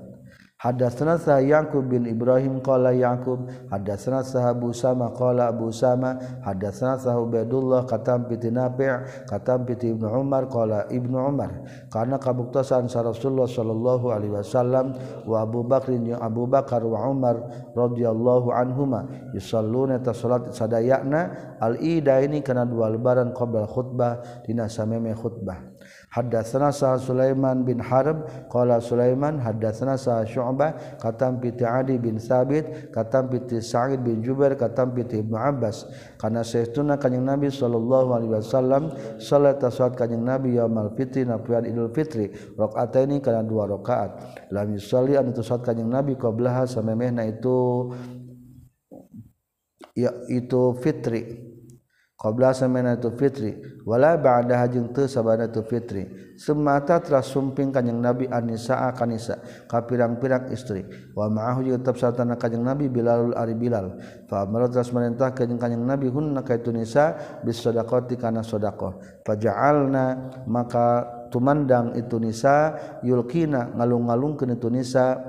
Hadatsana 0.60 1.16
sah 1.16 1.40
Yaqub 1.40 1.88
bin 1.88 2.04
Ibrahim 2.04 2.60
qala 2.60 2.92
Yaqub. 2.92 3.48
Hadatsana 3.72 4.28
Sahabu 4.28 4.76
Sama 4.76 5.08
qala 5.16 5.56
Abu 5.56 5.72
Sama 5.72 6.20
hadatsana 6.44 7.00
sah 7.00 7.16
Ubaidullah 7.16 7.88
katam 7.88 8.28
bi 8.28 8.36
Nafi' 8.36 9.24
katam 9.24 9.64
bi 9.64 9.80
Ibnu 9.80 10.04
Umar 10.12 10.52
qala 10.52 10.84
Ibnu 10.92 11.16
Umar. 11.16 11.64
Karena 11.88 12.20
kabuktasan 12.20 12.92
sa 12.92 13.08
Rasulullah 13.08 13.48
sallallahu 13.48 14.12
alaihi 14.12 14.36
wasallam 14.36 15.00
wa 15.24 15.48
Abu 15.48 15.64
Bakr 15.64 15.96
jeung 15.96 16.20
Abu 16.20 16.44
Bakar 16.44 16.84
wa 16.84 17.08
Umar 17.08 17.40
radhiyallahu 17.72 18.52
anhuma 18.52 19.08
yusalluna 19.32 20.04
ta 20.04 20.12
salat 20.12 20.52
sadayana 20.52 21.56
al-ida 21.64 22.20
ini 22.20 22.44
kana 22.44 22.68
dua 22.68 22.92
lebaran 22.92 23.32
qabla 23.32 23.64
khutbah 23.64 24.44
dina 24.44 24.68
sameme 24.68 25.16
khutbah. 25.16 25.69
Hadatsana 26.10 26.74
sa 26.74 26.98
Sulaiman 26.98 27.62
bin 27.62 27.78
Harb. 27.78 28.26
Qala 28.50 28.82
Sulaiman 28.82 29.38
hadatsana 29.38 29.94
sa 29.94 30.26
Syu'bah 30.26 30.98
katam 30.98 31.38
piti 31.38 31.62
Adi 31.62 32.02
bin 32.02 32.18
Sabit 32.18 32.90
katam 32.90 33.30
piti 33.30 33.62
Sa'id 33.62 34.02
bin 34.02 34.26
Jubair 34.26 34.58
katam 34.58 34.90
piti 34.98 35.22
Ibnu 35.22 35.38
Abbas. 35.38 35.86
Kana 36.18 36.42
saestuna 36.42 36.98
kanjing 36.98 37.22
Nabi 37.22 37.54
sallallahu 37.54 38.10
alaihi 38.18 38.34
wasallam 38.42 38.84
salat 39.22 39.62
salat 39.70 39.94
kanjing 39.94 40.26
Nabi 40.26 40.58
yaumul 40.58 40.98
fitri 40.98 41.30
napian 41.30 41.70
Idul 41.70 41.94
Fitri 41.94 42.34
rakaataini 42.58 43.22
kana 43.22 43.46
dua 43.46 43.70
rakaat. 43.70 44.50
Lam 44.50 44.74
yusalli 44.74 45.14
an 45.14 45.30
salat 45.38 45.62
kanjing 45.62 45.94
Nabi 45.94 46.18
qablaha 46.18 46.66
samemehna 46.66 47.22
itu 47.30 47.94
ya 49.94 50.10
itu 50.26 50.74
fitri 50.82 51.50
qabla 52.20 52.52
itu 52.52 53.10
fitri 53.16 53.56
wala 53.88 54.20
ba'da 54.20 54.60
hajing 54.60 54.92
teu 54.92 55.08
sabanatu 55.08 55.64
fitri. 55.64 56.36
Semata 56.36 57.00
telah 57.00 57.24
sumping 57.24 57.72
kanjing 57.72 58.00
nabi 58.00 58.28
anisa 58.28 58.92
kanisa 58.92 59.40
ka 59.68 59.84
pirang-pirang 59.88 60.52
istri. 60.52 60.84
Wa 61.16 61.32
ma'ahu 61.32 61.68
jeung 61.68 61.80
tetep 61.80 61.96
sartana 61.96 62.36
kanjing 62.36 62.64
nabi 62.64 62.92
bilalul 62.92 63.36
ari 63.36 63.56
bilal. 63.56 64.00
Fa 64.28 64.44
amara 64.44 64.68
telah 64.68 64.88
merintah 64.92 65.32
kanjing 65.32 65.60
kanjing 65.60 65.84
nabi 65.84 66.12
hunna 66.12 66.44
kaitu 66.44 66.76
nisa 66.76 67.16
bis 67.44 67.64
sadaqati 67.64 68.20
kana 68.20 68.44
sadaqah. 68.44 69.24
Faja'alna 69.24 70.06
maka 70.48 71.08
tumandang 71.32 71.96
itu 71.96 72.20
nisa 72.20 72.76
yulkina 73.04 73.72
ngalung-ngalungkeun 73.80 74.60
itu 74.60 74.68
nisa 74.68 75.20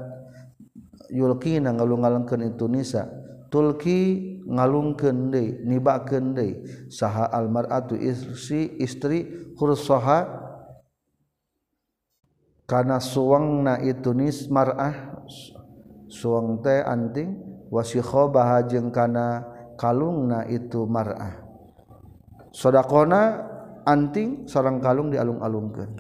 yulkina 1.11 1.71
ngalung-ngalungkeun 1.75 2.51
itu 2.55 2.67
nisa. 2.67 3.30
tulki 3.51 4.41
ngalungkeun 4.47 5.35
deui 5.35 5.61
nibakeun 5.67 6.33
deui. 6.33 6.63
Saha 6.89 7.27
almaratu 7.29 7.99
istri 7.99 8.79
istri 8.79 9.51
hursaha 9.59 10.39
kana 12.71 13.03
suwangna 13.03 13.83
itu 13.83 14.15
nis 14.15 14.47
mar'ah 14.47 15.27
suang 16.07 16.63
teh 16.63 16.87
anting 16.87 17.39
wasikhobaha 17.71 18.67
jeung 18.71 18.95
kana 18.95 19.43
kalungna 19.75 20.47
itu 20.47 20.87
mar'ah. 20.87 21.43
Sodakona 22.55 23.47
anting 23.87 24.47
sarang 24.47 24.79
kalung 24.83 25.11
dialung-alungkeun. 25.11 25.99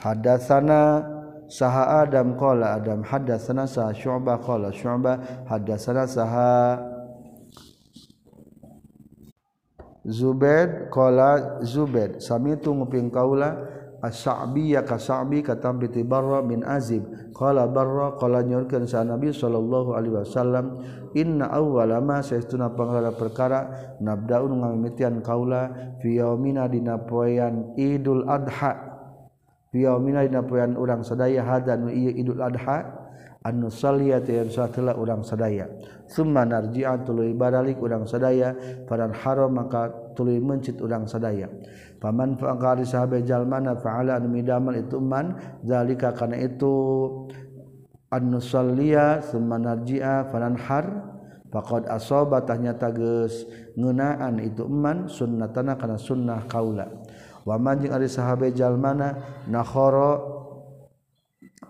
Hadasana 0.00 1.11
saha 1.52 2.00
Adam 2.00 2.32
qala 2.40 2.80
Adam 2.80 3.04
hadatsana 3.04 3.68
saha 3.68 3.92
Syu'bah? 3.92 4.40
Qala 4.40 4.72
Syu'bah. 4.72 5.44
Hadatsana 5.44 6.08
saha 6.08 6.80
Zubaid 10.02 10.90
qala 10.90 11.62
Zubaid 11.62 12.18
samitu 12.18 12.74
nguping 12.74 13.06
kaula 13.12 13.54
as-Sa'bi 14.02 14.74
ya 14.74 14.82
ka 14.82 14.98
Sa'bi 14.98 15.46
katam 15.46 15.78
bi 15.78 15.86
Barra 16.02 16.42
bin 16.42 16.66
Azib. 16.66 17.06
Qala 17.30 17.70
Barra 17.70 18.18
qala 18.18 18.42
nyorkeun 18.42 18.90
sa 18.90 19.06
Nabi 19.06 19.30
sallallahu 19.30 19.94
alaihi 19.94 20.26
wasallam 20.26 20.82
inna 21.14 21.46
awwala 21.54 22.02
ma 22.02 22.18
saestuna 22.18 22.74
panggara 22.74 23.14
perkara 23.14 23.60
nabda'un 24.02 24.58
ngamimitian 24.58 25.22
kaula 25.22 25.70
fi 26.02 26.18
yaumina 26.18 26.66
dina 26.66 26.98
poean 26.98 27.78
Idul 27.78 28.26
Adha 28.26 28.91
Biyaumina 29.72 30.28
poean 30.44 30.76
urang 30.76 31.00
sadaya 31.00 31.40
hada 31.40 31.80
nu 31.80 31.88
ia 31.88 32.12
Idul 32.12 32.44
Adha 32.44 33.02
anu 33.40 33.72
saliyat 33.72 34.28
yang 34.28 34.52
satela 34.52 34.92
urang 34.94 35.24
sadaya. 35.24 35.66
Summa 36.06 36.44
narji'an 36.44 37.08
tuluy 37.08 37.32
baralik 37.32 37.80
urang 37.80 38.04
sadaya 38.04 38.52
paran 38.84 39.16
haram 39.16 39.50
maka 39.56 39.88
tuluy 40.12 40.38
mencit 40.44 40.76
urang 40.78 41.08
sadaya. 41.08 41.48
Paman 41.98 42.36
fa'qari 42.36 42.84
sahabat 42.84 43.24
jalmana 43.24 43.74
fa'ala 43.80 44.20
anu 44.20 44.28
midamal 44.28 44.76
itu 44.76 45.00
man 45.00 45.40
zalika 45.64 46.12
kana 46.12 46.36
itu 46.36 46.72
an 48.12 48.28
nusalliya 48.28 49.24
summa 49.24 49.56
har, 49.56 50.84
fakod 51.48 51.88
faqad 51.88 51.88
asaba 51.88 52.44
tahnya 52.44 52.76
tageus 52.76 53.48
itu 53.72 54.64
man 54.68 55.08
sunnatana 55.08 55.80
karena 55.80 55.96
sunnah 55.96 56.44
kaula. 56.44 56.92
wamanjing 57.46 57.90
ari 57.90 58.06
sahabat 58.06 58.54
mana 58.78 59.42
nahoro 59.50 60.42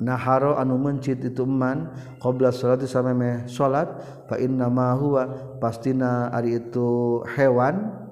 naharo 0.02 0.58
anu 0.58 0.76
mencit 0.80 1.22
itu 1.22 1.46
man 1.46 1.94
qabla 2.18 2.50
salati 2.50 2.90
sameme 2.90 3.46
salat 3.46 3.88
fa 4.26 4.36
inna 4.40 4.66
ma 4.66 4.96
huwa 4.98 5.56
pastina 5.62 6.32
ari 6.34 6.58
itu 6.58 7.22
hewan 7.36 8.02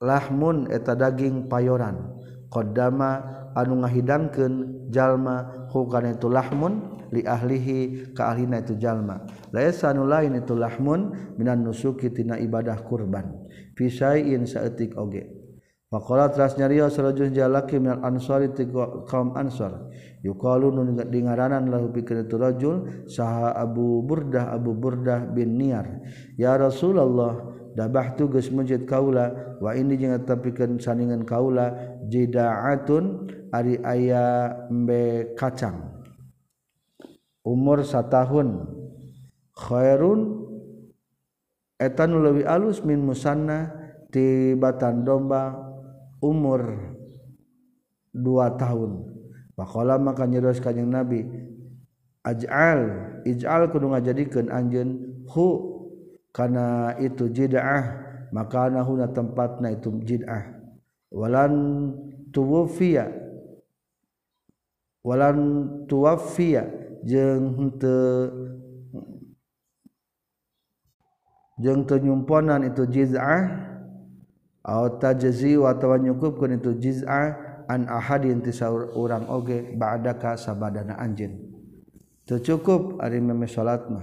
lahmun 0.00 0.68
eta 0.68 0.92
daging 0.92 1.48
payoran. 1.48 2.16
Qaddama 2.46 3.10
anu 3.56 3.82
ngahidangkeun 3.84 4.86
jalma 4.92 5.68
hukana 5.72 6.14
itu 6.14 6.30
lahmun 6.30 7.04
li 7.10 7.26
ahlihi 7.26 8.12
ka 8.14 8.32
ahlina 8.32 8.62
itu 8.62 8.78
jalma. 8.78 9.26
Laisa 9.50 9.92
anu 9.92 10.06
lain 10.06 10.36
itu 10.38 10.54
lahmun 10.54 11.34
minan 11.36 11.64
nusuki 11.64 12.12
tina 12.12 12.38
ibadah 12.38 12.80
kurban. 12.86 13.34
Fi 13.76 13.90
syai'in 13.92 14.46
saeutik 14.46 14.96
oge. 14.96 15.35
Faqala 15.86 16.34
teras 16.34 16.58
nyarios 16.58 16.98
sarajul 16.98 17.30
jalaki 17.30 17.78
minal 17.78 18.02
ansari 18.02 18.50
ti 18.50 18.66
kaum 19.06 19.38
ansar. 19.38 19.86
Yuqalu 20.26 20.74
nun 20.74 20.98
dingaranan 20.98 21.70
lahu 21.70 21.94
pikeun 21.94 22.26
itu 22.26 22.34
rajul 22.34 23.06
saha 23.06 23.54
Abu 23.54 24.02
Burdah 24.02 24.50
Abu 24.50 24.74
Burdah 24.74 25.30
bin 25.30 25.54
Niyar. 25.54 26.02
Ya 26.34 26.58
Rasulullah 26.58 27.38
dabahtu 27.78 28.26
geus 28.34 28.50
mujid 28.50 28.82
kaula 28.82 29.30
wa 29.62 29.70
ini 29.78 29.94
jeung 29.94 30.18
tapikeun 30.26 30.82
saningan 30.82 31.22
kaula 31.22 31.70
jidaatun 32.10 33.30
ari 33.54 33.78
aya 33.86 34.58
embe 34.66 35.38
kacang. 35.38 36.02
Umur 37.46 37.86
satahun 37.86 38.66
khairun 39.54 40.50
etan 41.78 42.10
leuwih 42.10 42.42
alus 42.42 42.82
min 42.82 43.06
musanna 43.06 43.70
tibatan 44.10 45.06
domba 45.06 45.62
umur 46.26 46.62
dua 48.10 48.58
tahun. 48.58 49.14
Paklah 49.54 49.96
maka 50.02 50.26
nyerus 50.26 50.58
kanyang 50.58 50.90
nabi 50.90 51.24
ajal 52.26 52.80
ijal 53.22 53.70
kudu 53.70 53.94
ngajadikeun 53.94 54.50
anjeun 54.50 55.22
hu 55.30 55.46
kana 56.34 56.98
itu 56.98 57.30
jid'ah 57.30 58.04
maka 58.34 58.68
nahuna 58.68 59.08
tempatna 59.08 59.72
itu 59.72 59.94
jid'ah. 60.04 60.44
Walan 61.08 61.54
tuwfiya 62.34 63.08
walan 65.06 65.38
tuwfiya 65.86 66.66
jeung 67.06 67.54
henteu 67.56 68.50
jeung 71.56 71.86
teu 71.88 72.02
nyumponan 72.02 72.66
itu 72.68 72.84
jiz'ah 72.84 73.48
tajziwa 74.98 75.78
nyukupkan 75.78 76.58
itu 76.58 76.74
jiz'a 76.76 77.38
an 77.70 77.86
ahadin 77.86 78.42
ti 78.42 78.50
urang 78.94 79.30
oge 79.30 79.74
ba'daka 79.78 80.34
sabadana 80.34 80.98
anjeun 80.98 81.46
teu 82.26 82.42
cukup 82.42 82.98
ari 82.98 83.22
meme 83.22 83.46
salat 83.46 83.86
mah. 83.86 84.02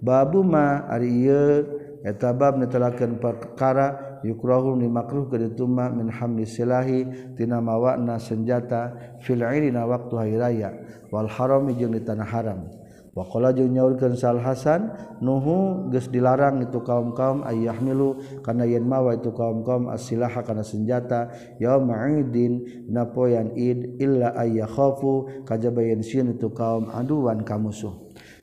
Babu 0.00 0.44
ma 0.44 0.84
ari 0.88 1.28
ieu 1.28 1.64
eta 2.04 2.32
bab 2.32 2.56
netelakeun 2.56 3.20
perkara 3.20 4.20
yukrahu 4.24 4.76
dimakruh 4.76 5.28
ka 5.28 5.36
ditu 5.36 5.68
mah 5.68 5.92
min 5.92 6.08
hamli 6.08 6.44
silahi 6.48 7.32
tina 7.36 7.60
mawana 7.60 8.16
senjata 8.20 9.16
fil 9.20 9.44
irina 9.44 9.84
waktu 9.84 10.12
hari 10.16 10.36
raya. 10.40 10.70
Wal 11.12 11.28
harami 11.28 11.76
jeung 11.76 11.92
di 11.92 12.00
tanah 12.00 12.28
haram. 12.28 12.68
wakola 13.14 13.54
jeung 13.54 13.70
nyaurkeun 13.70 14.18
Sal 14.18 14.42
Hasan 14.42 14.90
nuhu 15.22 15.88
geus 15.94 16.10
dilarang 16.10 16.60
itu 16.66 16.82
kaum-kaum 16.82 17.46
ayyahmilu 17.46 18.42
kana 18.42 18.66
yen 18.66 18.84
mawa 18.84 19.14
itu 19.14 19.30
kaum-kaum 19.30 19.88
asilaha 19.88 20.42
kana 20.42 20.66
senjata 20.66 21.30
yaum 21.62 21.88
idin 22.20 22.84
napoyan 22.90 23.54
id 23.54 24.02
illa 24.02 24.34
ayyakhafu 24.34 25.46
kajaba 25.46 25.80
yen 25.86 26.02
sieun 26.02 26.34
itu 26.34 26.50
kaum 26.50 26.90
aduan 26.90 27.46
ka 27.46 27.54
musuh 27.54 27.94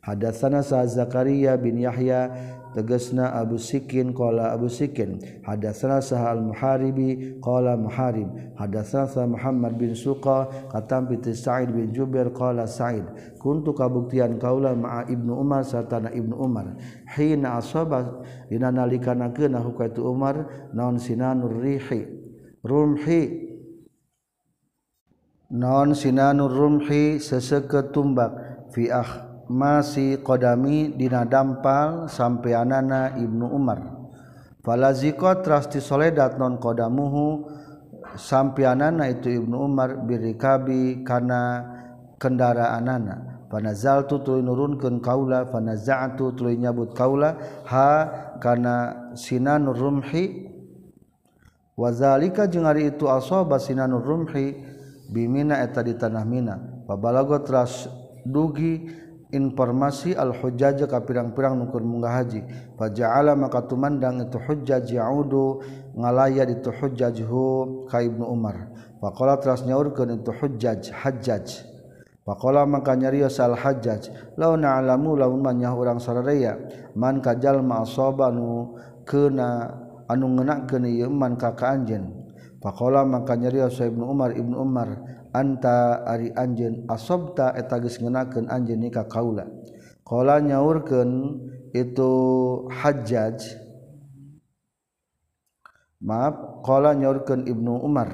hadatsana 0.01 0.65
sa 0.65 0.87
Zakaria 0.87 1.59
bin 1.59 1.77
Yahya 1.77 2.31
tegesna 2.75 3.35
Abu 3.35 3.57
Sikin 3.57 4.13
qala 4.13 4.53
Abu 4.53 4.69
Sikin 4.69 5.19
hadatsana 5.43 6.01
sah 6.01 6.31
al 6.31 6.41
muharibi 6.41 7.39
qala 7.41 7.77
muharib 7.77 8.27
hadatsana 8.59 9.27
Muhammad 9.27 9.77
bin 9.79 9.95
Suqa 9.95 10.47
katam 10.71 11.07
bi 11.07 11.17
Sa'id 11.33 11.71
bin 11.71 11.91
Jubair 11.93 12.31
qala 12.31 12.67
Sa'id 12.67 13.03
kuntu 13.41 13.73
kabuktian 13.73 14.37
kaula 14.37 14.75
ma'a 14.77 15.09
Ibnu 15.09 15.33
Umar 15.33 15.65
sartana 15.65 16.13
Ibnu 16.13 16.35
Umar. 16.37 16.77
Hina 17.17 17.57
asaba 17.57 18.21
dina 18.49 18.69
nalikana 18.69 19.33
keuna 19.33 19.59
hukaitu 19.59 20.05
Umar 20.05 20.69
naon 20.73 21.01
sinanur 21.01 21.57
rihi 21.57 22.05
rumhi 22.61 23.21
naon 25.49 25.97
sinanur 25.97 26.53
rumhi 26.53 27.17
seseke 27.17 27.89
tumbak 27.91 28.31
fi 28.71 28.93
akh 28.93 29.30
masih 29.51 30.23
Qdami 30.23 30.95
dina 30.95 31.27
dampal 31.27 32.07
sampeyanana 32.07 33.19
Ibnu 33.19 33.51
Umar. 33.51 33.99
Falaziko 34.63 35.27
trasti 35.43 35.83
soledat 35.83 36.39
non 36.39 36.55
kodamuhu 36.55 37.51
sampeyanana 38.15 39.11
itu 39.11 39.43
Ibnu 39.43 39.57
Umar 39.59 40.07
birikabi 40.07 41.03
kana 41.03 41.67
kendaraanana 42.15 43.45
panazaltu 43.51 44.23
tuluy 44.23 44.45
nurunkeun 44.45 45.03
kaula 45.03 45.51
panaza'tu 45.51 46.31
tuluy 46.37 46.55
nyabut 46.55 46.95
kaula 46.95 47.35
ha 47.67 47.89
kana 48.39 49.11
sinanur 49.19 49.75
rumhi. 49.75 50.47
Wazalika 51.75 52.45
jeung 52.45 52.69
ari 52.69 52.93
itu 52.93 53.09
asaba 53.09 53.57
sinanur 53.57 54.05
rumhi 54.05 54.53
bimina 55.09 55.59
eta 55.65 55.81
di 55.81 55.97
tanah 55.97 56.23
mina. 56.23 56.55
Pabalago 56.85 57.41
teras 57.41 57.89
dugi 58.21 58.85
informasi 59.31 60.11
al-hujjaj 60.13 60.83
ka 60.91 60.99
pirang-pirang 61.07 61.55
nukur 61.55 61.79
munggah 61.79 62.21
haji 62.21 62.43
faja'ala 62.75 63.33
maka 63.39 63.63
tumandang 63.63 64.27
itu 64.27 64.37
hujjaj 64.37 64.91
yaudu 64.91 65.63
ngalaya 65.95 66.43
itu 66.47 66.71
hujjajhu 66.71 67.87
ka 67.87 68.03
Ibnu 68.03 68.27
Umar. 68.27 68.71
Faqala 69.01 69.39
teras 69.41 69.65
nyaurkeun 69.65 70.21
itu 70.21 70.29
hujjaj 70.29 70.93
hajjaj. 70.93 71.71
Faqala 72.21 72.69
maka 72.69 72.93
nyarios 72.93 73.41
al-hajjaj 73.41 74.13
law 74.37 74.53
na'lamu 74.53 75.17
law 75.17 75.33
man 75.33 75.57
yah 75.57 75.73
urang 75.73 75.97
sararea 75.97 76.53
man 76.93 77.17
kajal 77.17 77.65
ma 77.65 77.81
asabanu 77.81 78.77
kana 79.09 79.73
anu 80.05 80.37
ngenakeun 80.37 80.85
ieu 80.85 81.09
man 81.09 81.33
ka 81.33 81.57
ka 81.57 81.73
anjeun 81.73 82.13
faqala 82.61 83.01
maka 83.09 83.33
nyarios 83.33 83.81
Ibnu 83.81 84.05
Umar 84.05 84.37
Ibnu 84.37 84.53
Umar 84.53 84.89
anta 85.31 86.05
ari 86.07 86.31
anjen 86.35 86.85
asobta 86.87 87.55
eta 87.55 87.79
geus 87.79 87.99
ngeunakeun 87.99 88.47
anjeun 88.51 88.79
ni 88.79 88.89
ka 88.91 89.07
kaula. 89.07 89.47
Qala 90.07 90.43
nyaurkeun 90.43 91.11
itu 91.71 92.11
hajjaj. 92.67 93.39
Maaf 96.03 96.63
qala 96.67 96.91
nyaurkeun 96.95 97.47
ibnu 97.47 97.79
umar. 97.79 98.11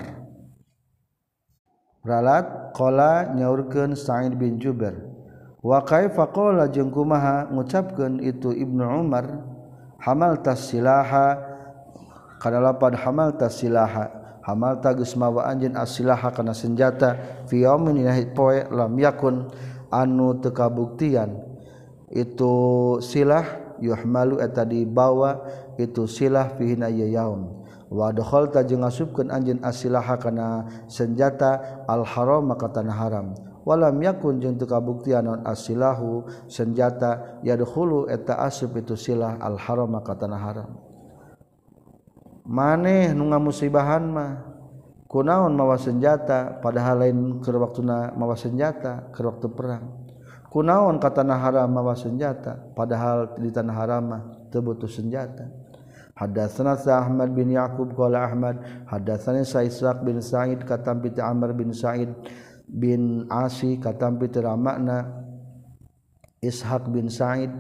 Ralat 2.06 2.72
qala 2.78 3.34
nyaurkeun 3.34 3.98
sa'id 3.98 4.38
bin 4.38 4.62
jubair. 4.62 4.96
Wa 5.66 5.82
kaifa 5.82 6.30
qala? 6.30 6.70
Jeung 6.70 6.94
kumaha 6.94 7.50
ngucapkeun 7.50 8.22
itu 8.22 8.54
ibnu 8.54 8.86
umar 8.86 9.58
hamal 9.98 10.38
tasilaha 10.46 11.42
kadalapan 12.38 12.94
hamal 12.94 13.34
tasilaha 13.34 14.17
hamal 14.48 14.80
tagus 14.80 15.20
mawa 15.20 15.44
anjin 15.52 15.76
asilaha 15.76 16.32
kana 16.32 16.56
senjata. 16.56 17.44
Fi 17.52 17.68
yaumin 17.68 18.00
poe 18.32 18.64
lam 18.72 18.96
yakun 18.96 19.52
anu 19.92 20.40
teu 20.40 20.56
kabuktian. 20.56 21.36
Itu 22.08 22.98
silah 23.04 23.76
yuhmalu 23.84 24.40
eta 24.40 24.64
dibawa 24.64 25.44
itu 25.76 26.08
silah 26.08 26.56
fi 26.56 26.72
hina 26.72 26.88
yaum. 26.88 27.68
Wa 27.92 28.16
dakhalta 28.16 28.64
jeung 28.64 28.84
ngasupkeun 28.88 29.32
anjeun 29.32 29.60
asilaha 29.64 30.16
kana 30.16 30.48
senjata 30.88 31.84
al 31.88 32.08
haram 32.08 32.48
maka 32.48 32.72
tanah 32.72 32.96
haram. 32.96 33.36
Walam 33.68 34.00
yakun 34.00 34.40
jeung 34.40 34.56
teu 34.56 34.64
kabuktian 34.64 35.28
non 35.28 35.44
asilahu 35.44 36.24
senjata 36.48 37.44
yadkhulu 37.44 38.08
eta 38.08 38.40
asup 38.40 38.80
itu 38.80 38.96
silah 38.96 39.36
al 39.44 39.60
haram 39.60 39.92
maka 39.92 40.16
tanah 40.16 40.40
haram. 40.40 40.87
maneh 42.48 43.12
nunga 43.12 43.38
musibahan 43.38 44.04
mah. 44.08 44.32
Kunaon 45.08 45.56
mawa 45.56 45.80
senjata 45.80 46.60
padahal 46.60 47.00
lain 47.00 47.40
ke 47.40 47.48
waktu 47.48 47.80
na 47.80 48.12
mawa 48.12 48.36
senjata 48.36 49.08
ke 49.16 49.24
waktu 49.24 49.48
perang. 49.56 50.04
Kunaon 50.52 51.00
kata 51.00 51.24
tanah 51.24 51.40
haram 51.40 51.72
mawa 51.72 51.96
senjata 51.96 52.60
padahal 52.76 53.40
di 53.40 53.48
tanah 53.48 53.76
haram 53.76 54.04
mah 54.04 54.22
tebutuh 54.52 54.92
senjata. 54.92 55.48
Hadatsana 56.18 56.76
Ahmad 56.76 57.32
bin 57.32 57.54
Yaqub 57.54 57.94
qala 57.94 58.26
Ahmad 58.26 58.58
hadatsani 58.90 59.46
Sa'israq 59.46 60.02
bin 60.02 60.18
Sa'id 60.18 60.66
katam 60.66 60.98
bi 60.98 61.14
Amr 61.14 61.54
bin 61.54 61.70
Sa'id 61.72 62.10
bin 62.66 63.30
Asi 63.30 63.78
katam 63.78 64.18
bi 64.18 64.26
Ramakna 64.34 65.08
Ishaq 66.42 66.90
bin 66.90 67.08
Sa'id 67.14 67.54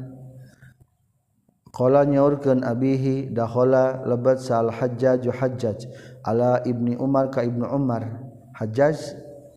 Qala 1.73 2.05
nyaurkeun 2.07 2.63
abihi 2.63 3.33
dakhala 3.33 4.03
lebat 4.07 4.39
sal 4.39 4.71
Hajjaj 4.71 5.27
Hajjaj 5.27 5.89
ala 6.23 6.63
Ibni 6.63 6.95
Umar 6.95 7.27
ka 7.31 7.43
Ibnu 7.43 7.67
Umar. 7.67 8.23
Hajjaj 8.55 8.95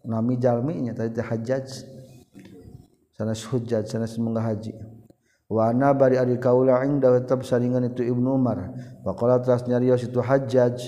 nami 0.05 0.37
jalmi 0.41 0.83
nya 0.83 0.93
tadi 0.97 1.15
teh 1.15 1.25
Hajjaj. 1.25 1.67
Sanes 3.15 3.45
Hujjaj 3.47 3.85
sanes 3.87 4.17
munggah 4.17 4.49
haji. 4.49 4.73
Wa 5.51 5.75
ana 5.75 5.93
bari 5.93 6.17
ari 6.17 6.39
kaula 6.39 6.81
inda 6.87 7.11
tab 7.27 7.45
saringan 7.45 7.91
itu 7.91 8.07
Ibnu 8.07 8.39
Umar. 8.39 8.73
Wa 9.05 9.13
qala 9.13 9.43
tas 9.43 9.67
nyarios 9.69 10.03
itu 10.07 10.19
Hajjaj 10.23 10.79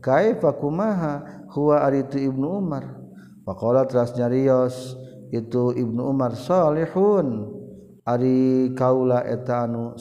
kaifa 0.00 0.54
kumaha 0.56 1.44
huwa 1.50 1.82
ari 1.82 2.06
itu 2.06 2.30
Ibnu 2.30 2.46
Umar. 2.46 3.00
Wa 3.44 3.58
qala 3.58 3.84
tas 3.84 4.14
nyarios 4.14 4.96
itu 5.34 5.74
Ibnu 5.74 6.08
Umar 6.08 6.38
salihun. 6.38 7.59
Ari 8.06 8.72
kaula 8.72 9.24
eta 9.28 9.68
anu 9.68 9.92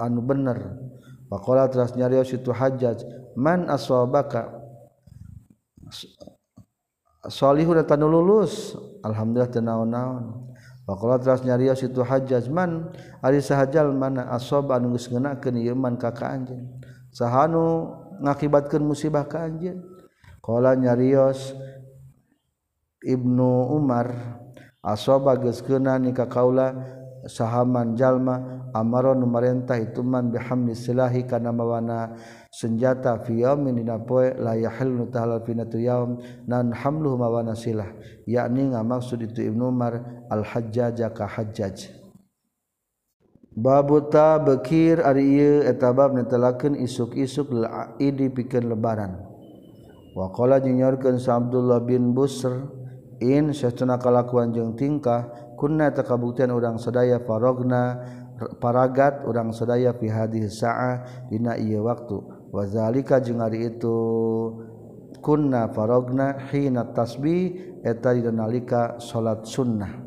anu 0.00 0.20
bener. 0.24 0.78
Pakola 1.26 1.66
teras 1.66 1.92
nyarios 1.98 2.30
itu 2.30 2.54
hajat 2.54 3.02
man 3.34 3.66
aswabaka 3.66 4.62
solihu 7.26 7.74
datang 7.74 8.06
lulus 8.06 8.78
alhamdulillah 9.02 9.50
teu 9.50 9.60
naon-naon. 9.60 10.54
Pakola 10.86 11.18
teras 11.18 11.42
nyarios 11.42 11.82
itu 11.82 11.98
hajat 12.00 12.46
man 12.46 12.94
ari 13.20 13.42
sahajal 13.42 13.90
mana 13.90 14.30
aswab 14.30 14.70
anu 14.70 14.94
geus 14.94 15.10
ngeunakeun 15.10 15.58
ieu 15.58 15.74
man 15.74 15.98
ka 15.98 16.14
ka 16.14 16.30
anjeun? 16.30 16.62
Sahanu 17.10 17.90
ngakibatkeun 18.22 18.86
musibah 18.86 19.26
ka 19.26 19.44
anjeun? 19.44 19.82
Qala 20.40 20.78
nyarios 20.78 21.58
Ibnu 23.02 23.74
Umar 23.74 24.40
asoba 24.78 25.34
geus 25.42 25.58
keuna 25.58 25.98
ni 25.98 26.14
kaula 26.14 26.74
sahaman 27.26 27.98
jalma 27.98 28.66
amaron 28.74 29.20
numarentah 29.20 29.78
ituman 29.78 30.30
bihamdi 30.32 30.74
silahi 30.74 31.26
kana 31.26 31.52
mawana. 31.52 32.16
Senjata 32.50 33.20
fi 33.20 33.44
yaumin 33.44 33.76
dina 33.76 34.00
poe 34.00 34.32
la 34.40 34.56
yahillu 34.56 35.12
tahalal 35.12 35.44
fi 35.44 35.52
natu 35.52 35.76
yaum 35.76 36.16
nan 36.48 36.72
hamluhu 36.72 37.20
mawana 37.20 37.52
silah. 37.52 37.92
Yakni 38.24 38.72
ngamaksud 38.72 39.20
itu 39.28 39.52
Ibnu 39.52 39.68
Umar 39.68 40.24
al 40.32 40.40
hajjaj 40.40 41.04
ka 41.12 41.28
hajjaj. 41.28 41.92
Babuta 43.56 44.36
bekir 44.40 45.00
ari 45.00 45.36
ieu 45.36 45.64
eta 45.64 45.92
bab 45.92 46.12
netelakeun 46.12 46.76
isuk-isuk 46.76 47.52
idi 48.00 48.28
pikeun 48.32 48.68
lebaran. 48.68 49.16
Wa 50.16 50.32
qala 50.32 50.60
jinyorkeun 50.60 51.20
sa 51.20 51.36
Abdullah 51.36 51.84
bin 51.84 52.16
Busr 52.16 52.68
in 53.20 53.52
satuna 53.56 53.96
kalakuan 53.96 54.52
jeung 54.52 54.76
tingkah 54.76 55.28
kunna 55.56 55.90
takabuktian 55.90 56.52
urang 56.52 56.76
sadaya 56.76 57.18
farogna 57.24 57.98
paragat 58.60 59.24
urang 59.24 59.50
sadaya 59.50 59.96
fi 59.96 60.12
hadhihi 60.12 60.52
sa'a 60.52 61.24
dina 61.32 61.56
ieu 61.56 61.82
waktu. 61.82 62.20
Wa 62.52 62.68
zalika 62.68 63.18
jeung 63.18 63.40
ari 63.40 63.72
itu 63.72 63.96
kunna 65.24 65.72
farogna 65.72 66.36
hina 66.52 66.92
tasbih 66.92 67.80
eta 67.82 68.12
dina 68.12 68.30
nalika 68.30 69.00
salat 69.00 69.48
sunnah. 69.48 70.04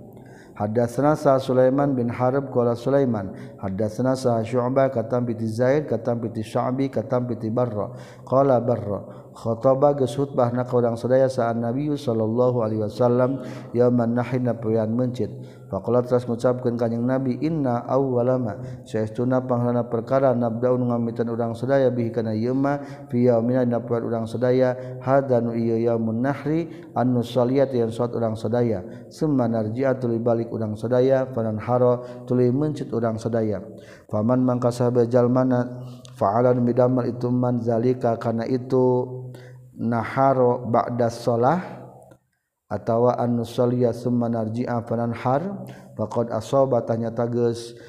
Hadatsana 0.59 1.15
sa 1.15 1.39
Sulaiman 1.39 1.95
bin 1.95 2.11
Harb 2.11 2.51
qala 2.51 2.75
Sulaiman 2.75 3.31
hadatsana 3.63 4.11
sa 4.11 4.43
Syu'bah 4.43 4.91
katam 4.91 5.23
bi 5.23 5.31
Zaid 5.47 5.87
katam 5.87 6.19
bi 6.19 6.27
Sya'bi 6.35 6.91
katam 6.91 7.31
bi 7.31 7.39
Barra. 7.47 7.95
Qala 8.27 8.59
Barra 8.59 9.28
khotobah 9.39 9.95
geus 9.95 10.19
khutbah 10.19 10.51
na 10.51 10.67
urang 10.67 10.99
sadaya 10.99 11.31
Nabi 11.55 11.87
sallallahu 11.95 12.59
alaihi 12.59 12.83
wasallam 12.83 13.39
yauman 13.71 14.11
nahin 14.11 14.43
napoyan 14.51 14.91
mencit 14.91 15.31
faqala 15.71 16.03
terus 16.03 16.27
mengucapkan 16.27 16.75
kanjing 16.75 17.07
Nabi 17.07 17.39
inna 17.39 17.87
awwalama 17.87 18.83
saestuna 18.83 19.39
panghana 19.47 19.87
perkara 19.87 20.35
nabdaun 20.35 20.91
ngamiteun 20.91 21.29
urang 21.31 21.53
sedaya 21.55 21.87
bihi 21.87 22.11
kana 22.11 22.35
ieu 22.35 22.51
ma 22.51 22.83
fi 23.07 23.31
orang 23.31 23.71
napoyan 23.71 24.03
urang 24.03 24.25
hadanu 24.99 25.55
iya 25.55 25.93
yaumun 25.93 26.19
nahri 26.19 26.67
an 26.91 27.15
saliat 27.23 27.71
yang 27.71 27.93
suat 27.93 28.11
urang 28.11 28.35
sedaya. 28.35 28.83
summa 29.07 29.47
narji'a 29.47 29.95
tuluy 29.95 30.19
balik 30.19 30.51
urang 30.51 30.75
sadaya 30.75 31.29
haro 31.63 32.25
tuli 32.27 32.51
mencit 32.51 32.91
urang 32.91 33.15
sedaya. 33.15 33.63
faman 34.11 34.43
mangka 34.43 34.73
bejal 34.91 35.29
jalmana 35.29 35.85
fa'alan 36.19 36.59
bidamel 36.67 37.07
itu 37.07 37.31
man 37.31 37.63
zalika 37.63 38.19
karena 38.19 38.43
itu 38.43 39.07
naharo 39.79 40.67
ba'da 40.67 41.07
shalah 41.07 41.79
atawa 42.67 43.15
an 43.15 43.39
nusalliya 43.39 43.95
summa 43.95 44.27
narji'a 44.27 44.83
fananhar 44.83 45.63
faqad 45.95 46.35
asaba 46.35 46.83
tanya 46.83 47.15
tages 47.15 47.79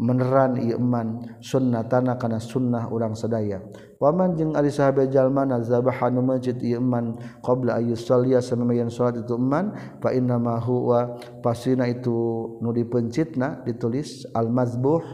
meneran 0.00 0.56
ieu 0.56 0.80
man 0.80 1.36
sunnatana 1.44 2.16
kana 2.16 2.40
sunnah 2.40 2.88
urang 2.88 3.12
sadaya. 3.12 3.60
Waman 4.00 4.32
jeung 4.32 4.56
ari 4.56 4.72
sahabat 4.72 5.12
jalma 5.12 5.44
nazabaha 5.44 6.08
nu 6.08 6.24
masjid 6.24 6.56
ieu 6.56 6.80
man 6.80 7.20
qabla 7.44 7.76
ayu 7.76 7.92
salliya 7.92 8.40
salat 8.40 9.20
itu 9.20 9.36
man 9.36 9.76
fa 10.00 10.08
inna 10.16 10.40
ma 10.40 10.56
huwa 10.56 11.20
pasina 11.44 11.84
itu 11.84 12.16
nu 12.64 12.72
dipencitna 12.72 13.60
ditulis 13.60 14.24
al 14.32 14.48
mazbuh 14.48 15.04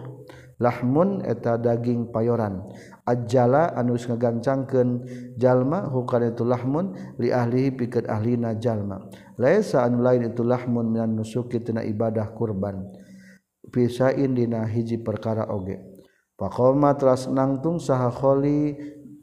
lahmun 0.57 1.21
eta 1.25 1.61
daging 1.61 2.13
payoran. 2.13 2.65
Ajala 3.05 3.77
anus 3.77 4.09
ngagancangkeun 4.09 5.05
jalma 5.37 5.87
hukana 5.89 6.33
itu 6.33 6.43
lahmun 6.43 6.97
li 7.21 7.31
ahlihi 7.31 7.77
pikeun 7.77 8.09
ahlina 8.09 8.57
jalma. 8.57 9.07
Laisa 9.37 9.85
anu 9.85 10.01
lain 10.01 10.33
itu 10.33 10.43
lahmun 10.43 10.91
minan 10.91 11.17
nusuki 11.17 11.61
tina 11.61 11.85
ibadah 11.85 12.33
kurban. 12.33 12.89
Pisain 13.69 14.33
dina 14.33 14.65
hiji 14.65 15.03
perkara 15.03 15.51
oge. 15.53 15.83
Faqoma 16.37 16.97
teras 16.97 17.29
nangtung 17.33 17.81
saha 17.81 18.13
kholi 18.13 18.77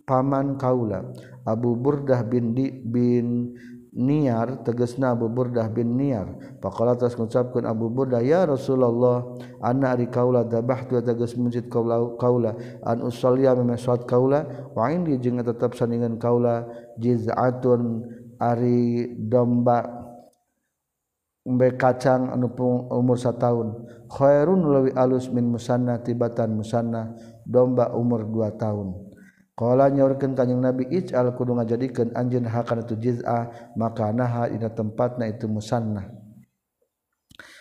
paman 0.05 0.57
kaula. 0.57 1.13
Abu 1.43 1.75
Burdah 1.75 2.23
bin 2.23 2.55
di, 2.55 2.71
bin 2.71 3.51
niar 3.93 4.65
tegesna 4.65 5.13
Abu 5.13 5.29
Burdah 5.29 5.69
bin 5.69 5.93
niar 5.93 6.57
pakola 6.57 6.97
atas 6.97 7.13
mengucapkan 7.13 7.69
Abu 7.69 7.93
Burdah 7.93 8.25
ya 8.25 8.49
Rasulullah 8.49 9.37
anak 9.61 9.89
ari 10.01 10.07
kaula 10.09 10.41
dabah 10.41 10.89
tu 10.89 10.97
teges 10.97 11.37
mujid 11.37 11.69
kaula 11.69 12.17
kaula 12.17 12.57
an 12.81 13.05
usalliya 13.05 13.53
memesat 13.53 14.09
kaula 14.09 14.69
wa 14.73 14.89
indi 14.89 15.21
jeung 15.21 15.37
tetap 15.45 15.77
sandingan 15.77 16.17
kaula 16.17 16.65
jiz'atun 16.97 18.01
ari 18.41 19.13
domba 19.13 20.03
umbe 21.43 21.75
kacang 21.75 22.31
anu 22.31 22.47
umur 22.87 23.19
sataun. 23.19 23.83
Khairun 24.07 24.63
lawi 24.63 24.91
alus 24.95 25.27
min 25.27 25.51
musanna 25.51 25.99
tibatan 25.99 26.55
musanna 26.55 27.13
domba 27.43 27.91
umur 27.93 28.23
dua 28.23 28.55
tahun 28.55 29.12
Kala 29.53 29.85
nyaurkeun 29.93 30.33
kanjing 30.33 30.65
Nabi 30.65 30.89
ich 30.89 31.13
al 31.13 31.29
kudu 31.37 31.53
ngajadikeun 31.53 32.17
anjeun 32.17 32.49
hakan 32.49 32.81
itu 32.81 32.97
jiz'ah 32.97 33.73
maka 33.77 34.09
naha 34.09 34.49
dina 34.49 34.73
tempatna 34.73 35.29
itu 35.29 35.45
musannah. 35.45 36.09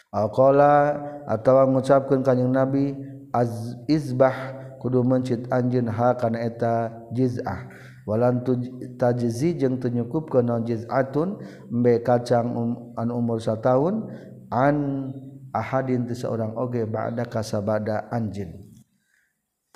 Alqala 0.09 0.96
atawa 1.28 1.68
ngucapkeun 1.68 2.24
kanjing 2.24 2.48
Nabi 2.48 2.96
az 3.28 3.76
izbah 3.92 4.57
kudu 4.81 5.05
mencit 5.05 5.52
anjeun 5.52 5.92
hakan 5.92 6.33
eta 6.40 6.96
jiz'ah. 7.12 7.68
Walan 8.09 8.40
tu 8.40 8.57
tajzi 8.96 9.61
jeung 9.61 9.76
teu 9.76 9.92
nyukupkeun 9.92 10.48
naon 10.48 10.64
jiz'atun 10.64 11.44
mbe 11.68 12.00
kacang 12.00 12.57
um, 12.57 12.70
an 12.96 13.12
umur 13.12 13.37
sataun 13.37 14.09
an 14.48 14.76
ahadin 15.52 16.09
ti 16.09 16.16
seorang 16.16 16.57
oge 16.57 16.88
ba'da 16.88 17.28
kasabada 17.28 18.09
anjin. 18.09 18.64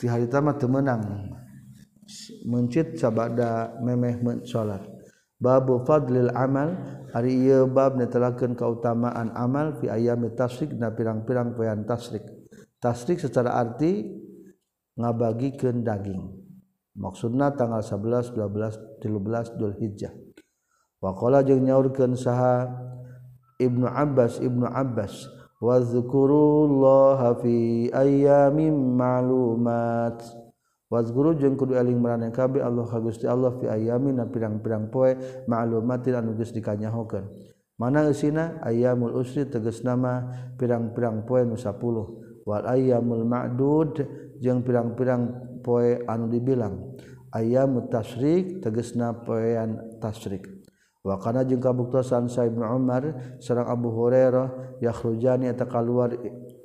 Ti 0.00 0.08
harita 0.08 0.40
mah 0.40 0.56
teu 0.56 0.66
meunang. 0.66 1.44
mencit 2.46 2.96
sabada 2.98 3.74
memeh 3.82 4.18
salat. 4.46 4.82
Babu 5.36 5.84
fadlil 5.84 6.32
amal 6.32 6.72
ari 7.12 7.36
ieu 7.44 7.68
bab 7.68 8.00
netelakeun 8.00 8.56
kautamaan 8.56 9.36
amal 9.36 9.76
fi 9.76 9.92
ayami 9.92 10.32
tasrik 10.32 10.72
na 10.72 10.88
pirang-pirang 10.94 11.52
poean 11.52 11.84
tasrik. 11.84 12.24
Tasrik 12.80 13.20
secara 13.20 13.52
arti 13.60 14.16
ngabagikeun 14.96 15.84
daging. 15.84 16.24
Maksudna 16.96 17.52
tanggal 17.52 17.84
11 17.84 18.32
12 18.32 19.04
13 19.04 19.60
Dzulhijjah. 19.60 20.14
Waqala 21.04 21.44
jeung 21.44 21.68
nyaurkeun 21.68 22.16
saha 22.16 22.72
Ibnu 23.60 23.84
Abbas 23.84 24.40
Ibnu 24.40 24.64
Abbas 24.64 25.28
wa 25.60 25.76
dzkurullaha 25.76 27.36
fi 27.44 27.88
ayyamin 27.92 28.96
ma'lumat. 28.96 30.45
guru 30.90 31.34
jeung 31.34 31.58
kudu 31.58 31.74
eling 31.74 31.98
marane 31.98 32.30
kabeh 32.30 32.62
Allah 32.62 32.86
ka 32.86 33.02
Gusti 33.02 33.26
Allah 33.26 33.50
fi 33.58 33.66
ayamin 33.66 34.22
na 34.22 34.24
pirang-pirang 34.30 34.86
poe 34.86 35.18
ma'lumatin 35.50 36.14
anu 36.14 36.38
geus 36.38 36.54
dikanyahokeun. 36.54 37.26
Mana 37.76 38.06
eusina 38.08 38.62
ayyamul 38.62 39.18
usri 39.20 39.44
tegas 39.50 39.82
nama 39.84 40.30
pirang-pirang 40.56 41.26
poe 41.26 41.44
nu 41.44 41.58
10 41.58 42.46
wal 42.46 42.64
ayyamul 42.64 43.26
ma'dud 43.26 44.06
jeung 44.38 44.62
pirang-pirang 44.62 45.58
poe 45.66 46.06
anu 46.06 46.30
dibilang. 46.30 46.94
Ayyamut 47.34 47.90
tasyrik 47.92 48.62
tegasna 48.62 49.12
poean 49.12 49.98
tasyrik. 50.00 50.46
Wa 51.04 51.20
kana 51.20 51.44
jeung 51.44 51.60
kabuktosan 51.60 52.30
Sa 52.32 52.46
Ibnu 52.48 52.64
Umar 52.64 53.36
sareng 53.42 53.68
Abu 53.68 53.92
Hurairah 53.92 54.78
yakhrujani 54.80 55.46
eta 55.50 55.68
kaluar 55.68 56.16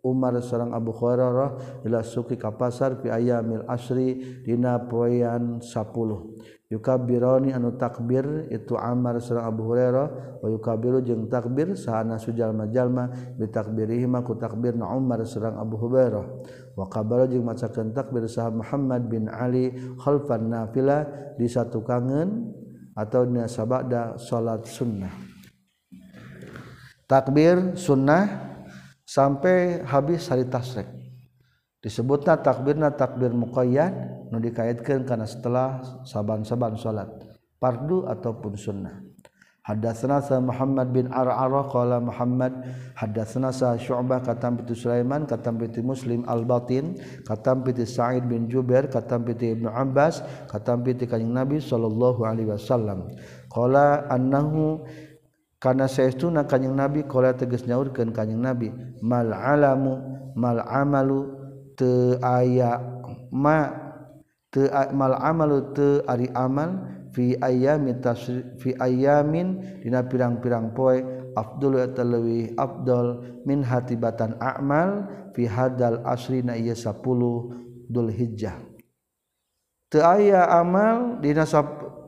Umar 0.01 0.33
seorang 0.41 0.73
Abu 0.73 0.91
Hurairah 0.97 1.81
ila 1.85 2.01
suki 2.01 2.33
ka 2.33 2.49
pasar 2.53 2.97
fi 3.01 3.13
ayamil 3.13 3.65
asri 3.69 4.41
dina 4.41 4.81
poean 4.81 5.61
10 5.61 6.71
yukabironi 6.71 7.51
anu 7.51 7.75
takbir 7.75 8.47
itu 8.47 8.79
Amar 8.79 9.19
seorang 9.19 9.45
Abu 9.51 9.61
Hurairah 9.67 10.39
wa 10.39 10.47
yukabiru 10.47 11.03
jeung 11.03 11.27
takbir 11.27 11.75
sahana 11.75 12.15
sujalma 12.15 12.71
jalma 12.71 13.11
bi 13.35 13.45
takbirihima 13.51 14.23
ku 14.23 14.39
takbir 14.39 14.73
na 14.79 14.87
Umar 14.95 15.21
seorang 15.27 15.59
Abu 15.59 15.75
Hurairah. 15.75 16.25
Wa 16.79 16.87
kabara 16.87 17.27
jeung 17.27 17.43
macakeun 17.43 17.91
takbir 17.91 18.23
sah 18.31 18.47
Muhammad 18.47 19.11
bin 19.11 19.27
Ali 19.27 19.75
khalfan 19.99 20.47
nafilah 20.47 21.35
di 21.35 21.45
satu 21.51 21.83
kangen 21.83 22.55
atau 22.95 23.27
dina 23.27 23.51
sabada 23.51 24.15
salat 24.15 24.63
sunnah. 24.63 25.11
Takbir 27.03 27.75
sunnah 27.75 28.50
sampai 29.11 29.83
habis 29.83 30.31
hari 30.31 30.47
tasrek 30.47 30.87
disebutnya 31.83 32.39
takbirna 32.39 32.95
takbir 32.95 33.35
muqayyad 33.35 33.91
nu 34.31 34.39
dikaitkan 34.39 35.03
karena 35.03 35.27
setelah 35.27 35.83
saban-saban 36.07 36.79
salat 36.79 37.11
fardu 37.59 38.07
ataupun 38.07 38.55
sunnah. 38.55 39.03
Hadatsana 39.61 40.25
sa 40.25 40.41
Muhammad 40.41 40.89
bin 40.89 41.05
Ar'ara 41.13 41.69
qala 41.69 42.01
Muhammad 42.01 42.65
hadatsana 42.97 43.53
sa 43.53 43.77
Syu'bah 43.77 44.25
katam 44.25 44.57
piti 44.57 44.73
Sulaiman 44.73 45.29
katam 45.29 45.61
piti 45.61 45.85
Muslim 45.85 46.25
Al-Batin 46.25 46.97
katam 47.21 47.61
piti 47.61 47.85
Sa'id 47.85 48.25
bin 48.25 48.49
Jubair 48.49 48.89
katam 48.89 49.21
piti 49.21 49.53
Ibnu 49.53 49.69
Abbas 49.69 50.25
katam 50.49 50.81
piti 50.81 51.05
Kanjeng 51.05 51.37
Nabi 51.37 51.61
sallallahu 51.61 52.25
alaihi 52.25 52.49
wasallam. 52.49 53.13
Qala 53.53 54.09
annahu 54.09 54.81
karena 55.61 55.85
sayauna 55.85 56.49
kanyeng 56.49 56.73
nabi 56.73 57.05
kola 57.05 57.37
teges 57.37 57.69
nyaurkan 57.69 58.09
kanyeng 58.09 58.41
nabi 58.41 58.73
mal 59.05 59.29
alamu 59.29 60.01
mal 60.33 60.57
amalu 60.65 61.29
te 61.77 62.17
aya 62.17 62.81
ma 63.29 63.69
te 64.49 64.65
mal 64.89 65.13
amalu 65.21 65.69
te 65.77 66.01
ari 66.09 66.25
amal 66.33 66.81
fi 67.13 67.37
ayamin 67.37 68.01
tasri 68.01 68.41
fi 68.57 68.73
ayamin 68.81 69.79
dina 69.85 70.01
pirang-pirang 70.01 70.73
poe 70.73 70.97
afdul 71.37 71.77
eta 71.77 72.01
leuwih 72.01 72.57
afdal 72.57 73.39
min 73.45 73.61
hatibatan 73.61 74.41
a'mal 74.41 75.05
fi 75.37 75.45
hadal 75.45 76.01
asri 76.09 76.41
na 76.41 76.57
ieu 76.57 76.73
10 76.73 76.97
Dzulhijjah 77.91 78.57
teu 79.93 80.01
aya 80.01 80.47
amal 80.57 81.21
dina 81.21 81.45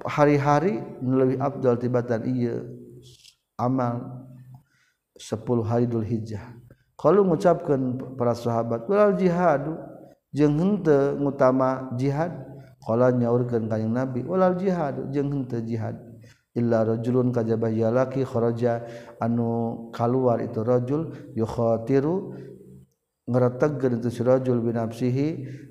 hari-hari 0.10 0.82
leuwih 1.06 1.38
afdal 1.38 1.78
tibatan 1.78 2.26
ieu 2.34 2.83
amal 3.58 4.26
10 5.18 5.40
Haridul 5.70 6.06
Hijjah 6.06 6.54
kalau 6.94 7.28
mengucapkan 7.28 8.00
para 8.16 8.32
sahabat 8.32 8.88
walal 8.88 9.18
jihadu 9.20 9.76
jeung 10.34 10.58
henteu 10.58 11.20
ngutama 11.20 11.94
jihad. 12.00 12.34
Qala 12.84 13.16
nyaurkeun 13.16 13.72
kanjing 13.72 13.96
Nabi 13.96 14.28
walal 14.28 14.60
jihadu 14.60 15.08
jeung 15.12 15.32
henteu 15.32 15.64
jihad. 15.64 15.96
Illa 16.54 16.84
rajulun 16.86 17.32
kajabah 17.34 17.72
yalaki 17.72 18.28
kharaja 18.28 18.84
anu 19.18 19.90
kaluar 19.90 20.38
itu 20.44 20.62
rajul 20.62 21.10
yukhatiru 21.34 22.36
ngretegkeun 23.26 24.04
itu 24.04 24.10
si 24.12 24.22
rajul 24.22 24.62
binafsihi 24.62 25.28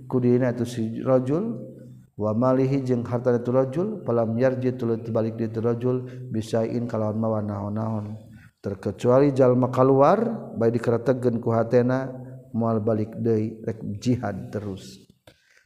kudina 0.09 0.53
itu 0.53 0.65
si 0.65 0.83
rajul. 1.05 1.72
wamalihi 2.17 2.85
jeung 2.85 3.05
harta 3.05 3.37
diturajul 3.37 4.05
palam 4.05 4.37
yarji 4.37 4.77
tulut 4.77 5.05
balik 5.09 5.41
diturajul 5.41 6.29
bisain 6.29 6.85
kalawan 6.85 7.17
mawa 7.17 7.41
naon-naon 7.41 8.33
terkecuali 8.63 9.35
jalma 9.35 9.69
keluar 9.75 10.23
baik 10.55 10.79
dikeretegen 10.79 11.43
ku 11.43 11.51
hatena 11.51 12.15
mual 12.55 12.79
balik 12.79 13.11
deui 13.19 13.59
rek 13.65 13.81
jihad 13.99 14.53
terus. 14.55 15.03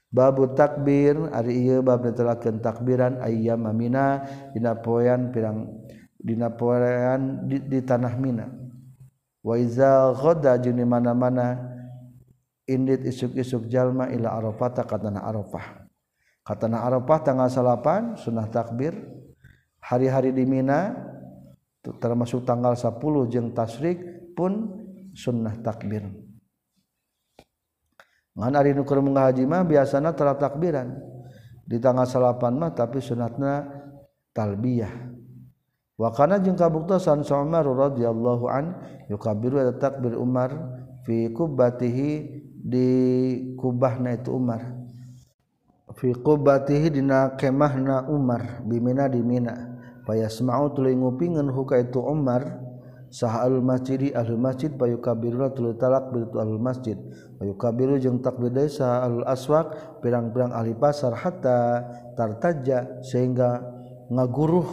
Babu 0.06 0.48
takbir 0.56 1.28
ari 1.34 1.66
ieu 1.66 1.84
bab 1.84 2.00
netelakeun 2.00 2.62
takbiran 2.62 3.20
ayyam 3.20 3.68
mina 3.76 4.24
dina 4.54 4.78
poean 4.78 5.28
pirang 5.34 5.66
dina 6.16 6.48
poean 6.54 7.44
di, 7.44 7.60
di 7.60 7.84
tanah 7.84 8.14
mina. 8.16 8.48
Wa 9.44 9.60
iza 9.60 10.14
ghada 10.16 10.56
jeung 10.62 10.80
mana-mana 10.88 11.58
indit 12.64 13.04
isuk-isuk 13.04 13.68
jalma 13.68 14.08
ila 14.08 14.40
arafata 14.40 14.88
ka 14.88 14.96
tanah 14.96 15.20
arafah. 15.20 15.85
Katana 16.46 16.86
Arafah 16.86 17.26
tanggal 17.26 17.50
salapan 17.50 18.14
sunnah 18.14 18.46
takbir. 18.46 18.94
Hari-hari 19.82 20.30
di 20.30 20.46
Mina 20.46 20.94
termasuk 21.82 22.46
tanggal 22.46 22.78
10 22.78 23.02
jeng 23.26 23.50
tasrik 23.50 23.98
pun 24.38 24.70
sunnah 25.10 25.58
takbir. 25.58 26.06
Ngan 28.38 28.54
ari 28.54 28.78
nu 28.78 28.86
keur 28.86 29.02
haji 29.02 29.42
mah 29.42 29.66
biasana 29.66 30.14
tara 30.14 30.38
takbiran. 30.38 30.94
Di 31.66 31.82
tanggal 31.82 32.06
salapan 32.06 32.54
mah 32.62 32.70
tapi 32.78 33.02
sunatna 33.02 33.66
talbiyah. 34.30 34.94
Wa 35.98 36.14
kana 36.14 36.38
jeung 36.38 36.54
kabuktosan 36.54 37.26
Umar 37.26 37.66
radhiyallahu 37.66 38.44
an 38.46 38.64
yukabiru 39.10 39.58
takbir 39.82 40.14
Umar 40.14 40.54
fi 41.02 41.26
kubbatihi 41.34 42.10
di 42.54 42.88
kubahna 43.58 44.14
itu 44.14 44.30
Umar 44.30 44.75
fiqobatihi 45.96 46.92
kemahna 47.40 48.06
Umar 48.08 48.62
bimina 48.64 49.08
di 49.08 49.24
Mina. 49.24 49.76
Payas 50.06 50.38
mau 50.44 50.70
tuling 50.70 51.02
ngupingan 51.02 51.50
huka 51.50 51.82
itu 51.82 51.98
Umar 51.98 52.62
sah 53.10 53.42
al 53.42 53.58
masjidi 53.58 54.14
ahli 54.14 54.38
masjid 54.38 54.70
payu 54.70 55.02
kabiruna 55.02 55.50
tuluy 55.50 55.74
talak 55.74 56.14
bitu 56.14 56.38
al 56.38 56.62
masjid. 56.62 56.94
Payu 57.40 57.58
kabiru 57.58 57.98
jeung 57.98 58.22
takbir 58.22 58.54
desa 58.54 59.02
al 59.02 59.26
aswaq 59.26 59.98
pirang-pirang 60.04 60.54
ahli 60.54 60.78
pasar 60.78 61.10
hatta 61.16 61.82
tartaja 62.14 63.02
sehingga 63.02 63.66
ngaguruh 64.12 64.68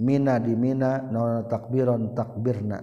mina 0.00 0.40
di 0.40 0.56
Mina 0.56 1.04
naon 1.04 1.44
takbiron 1.52 2.16
takbirna. 2.16 2.80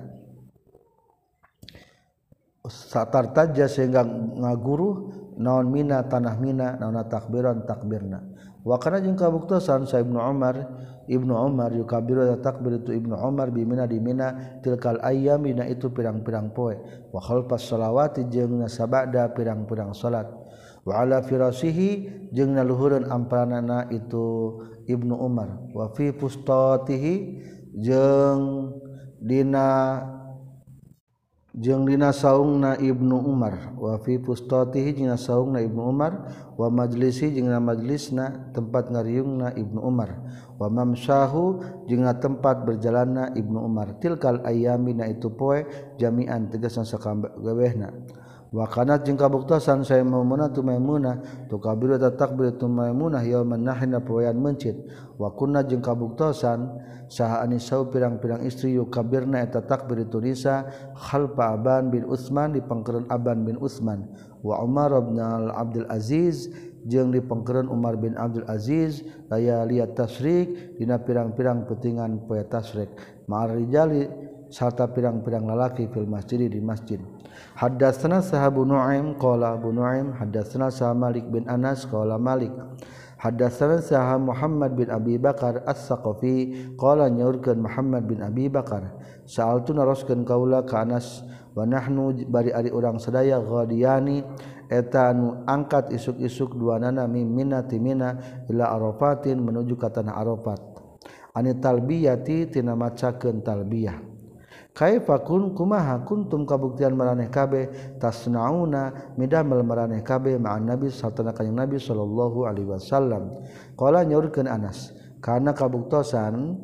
Satartaja 2.70 3.66
sehingga 3.66 4.06
ngaguruh 4.06 5.23
naon 5.38 5.70
mina 5.72 6.04
tanah 6.06 6.36
mina 6.38 6.78
naona 6.78 7.06
takbiran 7.08 7.66
takbirna. 7.66 8.20
Wa 8.64 8.80
kana 8.80 9.04
jeung 9.04 9.20
kabuktosan 9.20 9.84
sa 9.84 10.00
Ibnu 10.00 10.16
Umar 10.16 10.56
Ibnu 11.04 11.36
Umar 11.36 11.76
yukabiru 11.76 12.24
takbir 12.40 12.80
itu 12.80 12.96
Ibnu 12.96 13.20
Umar 13.20 13.52
bi 13.52 13.68
mina 13.68 13.84
di 13.84 14.00
mina 14.00 14.56
tilkal 14.64 15.04
ayyam 15.04 15.44
dina 15.44 15.68
itu 15.68 15.92
pirang-pirang 15.92 16.56
poe. 16.56 16.80
Wa 17.12 17.20
khalfas 17.20 17.68
shalawati 17.68 18.32
jeung 18.32 18.64
sabada 18.72 19.28
pirang-pirang 19.36 19.92
salat. 19.92 20.32
Wa 20.88 21.04
ala 21.04 21.20
firasihi 21.20 22.32
jeung 22.32 22.56
naluhureun 22.56 23.12
amparanana 23.12 23.92
itu 23.92 24.60
Ibnu 24.88 25.12
Umar. 25.20 25.60
Wa 25.76 25.92
fi 25.92 26.16
pustatihi 26.16 27.44
jeung 27.84 28.72
dina 29.20 30.00
jeung 31.54 31.86
dina 31.86 32.10
saungna 32.10 32.76
Ibnu 32.82 33.22
Umar. 33.22 33.78
Wa 33.78 34.02
fi 34.02 34.18
pustatihi 34.18 34.98
dina 34.98 35.16
saungna 35.16 35.62
Ibnu 35.62 35.82
Umar. 35.86 36.28
Wa 36.58 36.68
majlisi 36.74 37.30
jeung 37.34 37.54
na 37.54 37.62
majlisna 37.62 38.52
tempat 38.54 38.90
ngariungna 38.90 39.54
Ibnu 39.54 39.80
Umar. 39.82 40.18
Wa 40.58 40.68
mamsahu 40.70 41.62
jeung 41.86 42.10
tempat 42.18 42.66
berjalanna 42.66 43.34
Ibnu 43.38 43.62
Umar. 43.62 43.98
Tilkal 44.02 44.42
ayami 44.44 44.98
na 44.98 45.06
itu 45.10 45.30
poe 45.30 45.66
jami'an 46.02 46.50
tegasan 46.50 46.86
sakabehna 46.90 47.94
wakanat 48.54 49.02
jeung 49.10 49.18
kabuktasan 49.18 49.82
saya 49.82 50.06
maumunah 50.06 50.54
tu 50.54 50.62
maimunah 50.62 51.50
tu 51.50 51.58
kabiru 51.58 51.98
takbir 52.14 52.54
tu 52.54 52.70
maimunah 52.70 53.26
yauman 53.26 53.66
nahna 53.66 53.98
poean 54.00 54.38
mencit. 54.38 54.78
Wa 55.18 55.34
kunna 55.34 55.66
jeung 55.66 55.82
kabuktasan 55.82 56.70
saha 57.10 57.42
anisau 57.42 57.90
pirang-pirang 57.90 58.46
istri 58.46 58.78
yukabirna 58.78 59.42
eta 59.42 59.66
takbir 59.66 60.06
itu 60.06 60.22
nisa 60.22 60.70
khalfa 60.94 61.58
aban 61.58 61.90
bin 61.90 62.06
Utsman 62.06 62.54
di 62.54 62.62
pangkeran 62.62 63.10
Aban 63.10 63.42
bin 63.42 63.58
Utsman. 63.58 64.06
Wa 64.46 64.62
Umar 64.62 64.94
bin 65.02 65.18
Al 65.18 65.50
Abdul 65.50 65.90
Aziz 65.90 66.54
jeung 66.86 67.10
di 67.10 67.26
pangkeran 67.26 67.66
Umar 67.66 67.98
bin 67.98 68.14
Abdul 68.14 68.46
Aziz 68.46 69.02
raya 69.34 69.66
liat 69.66 69.98
tasrik 69.98 70.78
dina 70.78 71.02
pirang-pirang 71.02 71.66
petingan 71.66 72.30
poe 72.30 72.44
tasrik. 72.46 72.94
Ma'ar 73.26 73.58
rijali 73.58 74.06
sarta 74.54 74.86
pirang-pirang 74.86 75.48
lalaki 75.48 75.90
fil 75.90 76.06
masjid 76.06 76.46
di 76.46 76.62
masjid. 76.62 77.00
Hadatsana 77.58 78.22
sahabu 78.22 78.66
Nu'aim 78.66 79.16
qala 79.18 79.56
Abu 79.58 79.74
Nu'aim 79.74 80.14
hadatsana 80.18 80.72
sa 80.74 80.94
Malik 80.94 81.30
bin 81.30 81.46
Anas 81.50 81.86
qala 81.86 82.18
Malik. 82.22 82.52
Hadatsana 83.24 83.80
sah 83.80 84.20
Muhammad 84.20 84.76
bin 84.76 84.92
Abi 84.92 85.16
Bakar 85.16 85.64
As-Saqafi 85.64 86.76
qala 86.76 87.08
nyaurkeun 87.08 87.64
Muhammad 87.64 88.04
bin 88.04 88.20
Abi 88.20 88.52
Bakar. 88.52 89.00
Sa'altu 89.24 89.72
naroskeun 89.72 90.28
kaula 90.28 90.68
ka 90.68 90.84
Anas 90.84 91.24
wa 91.56 91.64
nahnu 91.64 92.28
bari 92.28 92.52
ari 92.52 92.68
urang 92.68 93.00
sadaya 93.00 93.40
ghadiyani? 93.40 94.28
Eta 94.68 95.16
anu 95.16 95.48
angkat 95.48 95.96
isuk-isuk 95.96 96.60
dua 96.60 96.84
nana 96.84 97.08
mimina 97.08 97.64
timina 97.64 98.44
ila 98.52 98.76
Arafatin 98.76 99.40
menuju 99.40 99.80
ka 99.80 99.88
tanah 99.88 100.20
Arafat. 100.20 100.60
Ani 101.32 101.56
talbiyati 101.64 102.52
tina 102.52 102.76
macakeun 102.76 103.40
talbiyah. 103.40 104.13
kaifakun 104.74 105.54
kumaha 105.54 106.02
kuntum 106.02 106.50
kabuktian 106.50 106.98
maraneh 106.98 107.30
kabeh 107.30 107.70
tasnauna 108.02 109.14
midamel 109.16 109.62
maraneh 109.62 110.02
kabeh 110.02 110.42
ma'an 110.42 110.66
nabi 110.66 110.90
sartana 110.90 111.30
kanjing 111.30 111.54
nabi 111.54 111.78
sallallahu 111.78 112.50
alaihi 112.50 112.68
wasallam. 112.74 113.38
Qala 113.78 114.02
nyaurkeun 114.02 114.50
Anas 114.50 114.92
kana 115.22 115.54
kabuktosan 115.54 116.58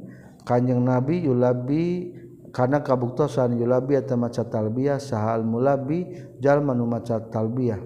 kanjing 0.44 0.82
nabi 0.82 1.22
yulabi 1.22 2.18
kana 2.50 2.82
kabuktosan 2.82 3.54
yulabi 3.62 4.02
eta 4.02 4.18
maca 4.18 4.42
talbiyah 4.42 4.98
sahal 4.98 5.46
mulabi 5.46 6.10
jalma 6.42 6.74
nu 6.74 6.90
maca 6.90 7.22
talbiyah. 7.30 7.78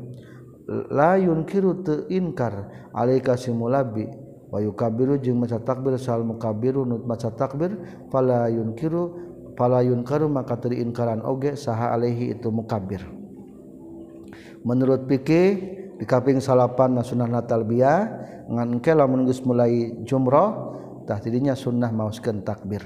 La 0.95 1.19
yunkiru 1.19 1.83
teu 1.83 2.07
inkar 2.07 2.71
alaika 2.95 3.35
simulabi 3.35 4.07
wa 4.47 4.63
yukabiru 4.63 5.19
jeung 5.19 5.43
maca 5.43 5.59
takbir 5.59 5.99
sahal 5.99 6.23
mukabiru 6.23 6.87
nu 6.87 7.03
maca 7.03 7.35
takbir 7.35 7.75
fala 8.07 8.47
yunkiru 8.47 9.32
palayun 9.53 10.01
karu 10.05 10.29
maka 10.29 10.57
teriinkaran 10.57 11.21
oge 11.25 11.57
saha 11.57 11.93
alaihi 11.93 12.33
itu 12.33 12.49
mukabir. 12.49 13.05
Menurut 14.63 15.05
pikir 15.05 15.47
di 15.99 16.05
kaping 16.07 16.39
salapan 16.39 16.97
na 16.97 17.03
sunnah 17.03 17.27
natalbiyah 17.27 17.99
ngan 18.49 18.79
engke 18.79 18.91
lamun 18.95 19.27
geus 19.27 19.43
mulai 19.43 19.93
jumrah 20.03 20.73
tah 21.05 21.19
tidinya 21.19 21.53
sunnah 21.53 21.91
maoskeun 21.91 22.41
takbir. 22.41 22.83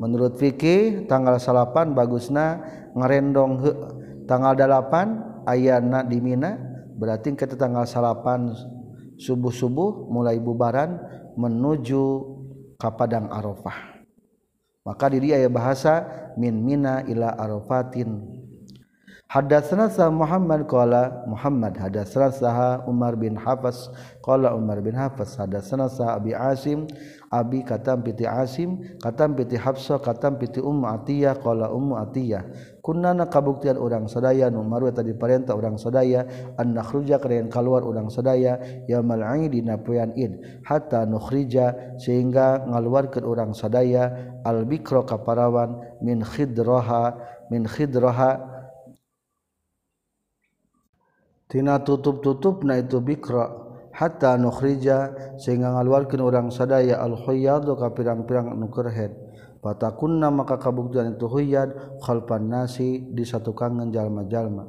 Menurut 0.00 0.40
fikih 0.40 1.04
tanggal 1.04 1.36
salapan 1.36 1.92
bagusna 1.92 2.64
ngarendong 2.96 3.52
he, 3.60 3.70
tanggal 4.24 4.56
dalapan 4.56 5.20
ayana 5.44 6.00
di 6.00 6.24
Mina 6.24 6.56
berarti 6.96 7.36
kita 7.36 7.52
tanggal 7.58 7.84
salapan 7.84 8.48
subuh-subuh 9.20 10.08
mulai 10.08 10.40
bubaran 10.40 10.96
menuju 11.36 12.04
ke 12.80 12.88
Padang 12.96 13.28
Arafah. 13.28 13.99
maka 14.84 15.12
diri 15.12 15.36
aya 15.36 15.48
bahasa 15.52 16.08
min 16.40 16.56
mina 16.64 17.04
ila 17.04 17.36
arafatin 17.36 18.24
Hadatsana 19.30 19.86
sa 19.86 20.10
Muhammad 20.10 20.66
qala 20.66 21.22
Muhammad. 21.22 21.78
Hadatsana 21.78 22.34
sa 22.34 22.82
Umar 22.82 23.14
bin 23.14 23.38
Hafs 23.38 23.86
qala 24.26 24.50
Umar 24.58 24.82
bin 24.82 24.98
Hafs. 24.98 25.38
Hadatsana 25.38 25.86
sa 25.86 26.18
Abi 26.18 26.34
Asim 26.34 26.90
Abi 27.30 27.62
katam 27.62 28.02
piti 28.02 28.26
Asim 28.26 28.82
katam 28.98 29.38
piti 29.38 29.54
Hafsa 29.54 30.02
katam 30.02 30.34
piti 30.34 30.58
Ummu 30.58 30.82
Atiyah 30.82 31.38
qala 31.38 31.70
Ummu 31.70 31.94
Atiyah. 32.02 32.42
Kunnana 32.82 33.30
kabuktian 33.30 33.78
urang 33.78 34.10
sadaya 34.10 34.50
nu 34.50 34.66
maru 34.66 34.90
tadi 34.90 35.14
parentah 35.14 35.54
urang 35.54 35.78
sadaya 35.78 36.26
an 36.58 36.74
nakhruja 36.74 37.22
kalian 37.22 37.46
keluar 37.54 37.86
urang 37.86 38.10
sadaya 38.10 38.58
yaumul 38.90 39.22
Aid 39.22 39.54
dina 39.54 39.78
poean 39.78 40.10
Id. 40.18 40.66
Hatta 40.66 41.06
nukhrija 41.06 41.94
sehingga 42.02 42.66
ngaluarkeun 42.66 43.22
urang 43.22 43.54
sadaya 43.54 44.10
al 44.42 44.66
bikra 44.66 45.06
kaparawan 45.06 46.02
min 46.02 46.18
khidraha 46.26 47.14
min 47.46 47.70
khidraha 47.70 48.58
tina 51.50 51.82
tutup-tutup 51.82 52.62
na 52.62 52.78
itu 52.78 53.02
bikra. 53.02 53.68
Hatta 53.90 54.38
nukhrija 54.38 55.12
sehingga 55.36 55.74
ngaluarkeun 55.74 56.22
urang 56.22 56.48
sadaya 56.54 57.02
al 57.02 57.18
khayyadu 57.26 57.74
ka 57.74 57.90
pirang-pirang 57.90 58.54
nu 58.54 58.70
kerhed 58.70 59.12
patakunna 59.60 60.30
maka 60.30 60.56
kabuktian 60.56 61.18
itu 61.18 61.26
khayyad 61.26 62.00
khalfan 62.00 62.48
nasi 62.48 63.02
di 63.12 63.26
satu 63.26 63.50
kangen 63.52 63.90
jalma-jalma. 63.90 64.64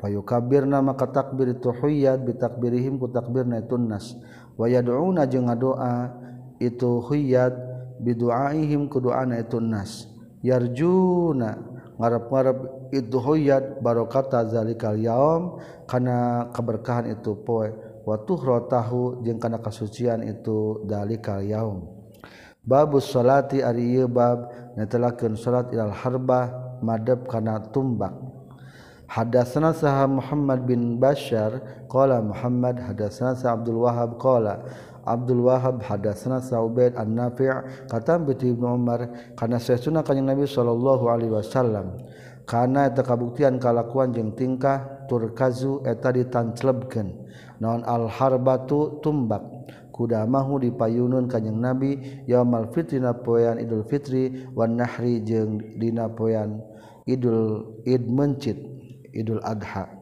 Payukabirna 0.00 0.80
maka 0.80 1.12
takbir 1.12 1.52
itu 1.52 1.68
khayyad 1.68 2.24
bitakbirihim 2.24 2.96
ku 2.96 3.12
takbirna 3.12 3.60
itu 3.60 3.76
nas 3.76 4.16
wa 4.56 4.64
yad'una 4.64 5.28
jeung 5.28 5.50
ngadoa 5.50 6.16
itu 6.56 7.04
khayyad 7.04 7.52
bidu'aihim 8.00 8.88
ku 8.88 9.02
doana 9.02 9.36
itu 9.44 9.60
nas 9.60 10.08
yarjuna 10.40 11.79
ngarap-ngarap 12.00 12.88
idhuyad 12.96 13.84
barokata 13.84 14.48
zalikal 14.48 14.96
yaum 14.96 15.60
kana 15.84 16.48
keberkahan 16.56 17.12
itu 17.12 17.36
poe. 17.44 17.68
Wa 18.00 18.16
tuhrotahu 18.16 19.20
jeung 19.22 19.36
kana 19.36 19.60
kasucian 19.60 20.24
itu 20.24 20.80
dalikal 20.88 21.44
yaum 21.44 22.00
babus 22.64 23.12
salati 23.12 23.60
ari 23.60 24.00
bab 24.08 24.48
netelakeun 24.76 25.36
salat 25.36 25.68
ilal 25.72 25.92
harbah 25.92 26.78
madab 26.80 27.28
kana 27.28 27.60
tumbak. 27.72 28.12
Hadatsana 29.10 29.74
sah 29.74 30.06
Muhammad 30.06 30.70
bin 30.70 30.94
Bashar 31.02 31.84
qala 31.90 32.22
Muhammad 32.22 32.78
hadatsana 32.78 33.34
sa 33.34 33.58
Abdul 33.58 33.82
Wahhab 33.82 34.22
qala 34.22 34.62
Abdul 35.06 35.48
Wahab 35.48 35.82
hadasna 35.84 36.40
Saubaid 36.44 36.96
an 36.96 37.16
Nafi' 37.16 37.86
katam 37.88 38.26
bi 38.28 38.36
Ibnu 38.36 38.76
Umar 38.76 39.32
kana 39.36 39.56
sesuna 39.56 40.04
kanjing 40.04 40.28
Nabi 40.28 40.44
sallallahu 40.44 41.08
alaihi 41.08 41.32
wasallam. 41.32 41.98
Kana 42.48 42.90
eta 42.90 43.06
kabuktian 43.06 43.62
kalakuan 43.62 44.10
jeung 44.10 44.34
tingkah 44.34 45.06
turkazu 45.06 45.86
eta 45.86 46.10
ditanclebkeun 46.10 47.14
naon 47.62 47.86
al 47.86 48.10
harbatu 48.10 48.98
tumbak. 48.98 49.42
Kuda 49.94 50.24
mahu 50.24 50.64
dipayunun 50.64 51.28
kanjing 51.28 51.60
Nabi 51.60 52.24
yaumal 52.24 52.72
fitri 52.72 52.98
na 52.98 53.12
poean 53.12 53.60
Idul 53.60 53.84
Fitri 53.84 54.48
wan 54.56 54.80
nahri 54.80 55.20
jeung 55.20 55.76
dina 55.76 56.08
poean 56.08 56.64
Idul 57.04 57.76
Id 57.84 58.08
mencit 58.08 58.56
Idul 59.12 59.44
Adha. 59.44 59.92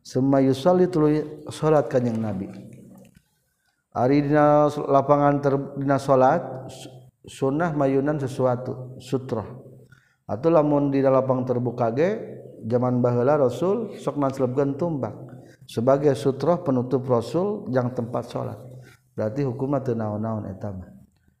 Sema 0.00 0.40
yusalli 0.40 0.88
tuluy 0.88 1.44
salat 1.52 1.92
kanjing 1.92 2.16
Nabi. 2.16 2.48
Ari 3.96 4.28
dina 4.28 4.68
lapangan 4.68 5.40
ter, 5.40 5.56
dina 5.80 5.96
salat 5.96 6.68
sunnah 7.24 7.72
mayunan 7.72 8.20
sesuatu 8.20 9.00
sutra 9.00 9.40
atau 10.28 10.48
lamun 10.52 10.92
di 10.92 11.00
lapang 11.00 11.48
terbuka 11.48 11.88
ge 11.96 12.10
zaman 12.68 13.00
baheula 13.00 13.40
Rasul 13.40 13.96
sok 13.96 14.20
nancelebkeun 14.20 14.76
tumbak 14.76 15.16
sebagai 15.64 16.12
sutra 16.12 16.60
penutup 16.60 17.08
Rasul 17.08 17.72
yang 17.72 17.96
tempat 17.96 18.28
salat 18.28 18.60
berarti 19.16 19.48
hukumna 19.48 19.80
teu 19.80 19.96
naon-naon 19.96 20.44
eta 20.52 20.76
mah. 20.76 20.92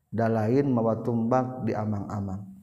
Da 0.08 0.32
lain 0.32 0.72
mawa 0.72 1.04
tumbak 1.04 1.68
di 1.68 1.76
amang-amang 1.76 2.55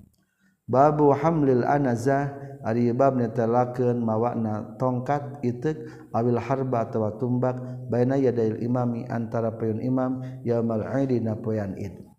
babu 0.68 1.12
hamlil 1.12 1.68
anazah 1.68 2.32
ari 2.64 2.96
bab 2.96 3.20
netelakeun 3.20 4.00
mawakna 4.00 4.80
tongkat 4.80 5.44
itek 5.44 5.84
awil 6.16 6.40
harba 6.40 6.88
atau 6.88 7.12
tumbak 7.20 7.60
baina 7.92 8.16
yadail 8.16 8.60
imami 8.64 9.04
antara 9.12 9.52
payun 9.52 9.84
imam 9.84 10.24
yaumal 10.48 10.84
aidi 10.88 11.20
na 11.20 11.36
poyan 11.36 11.76
id. 11.76 12.14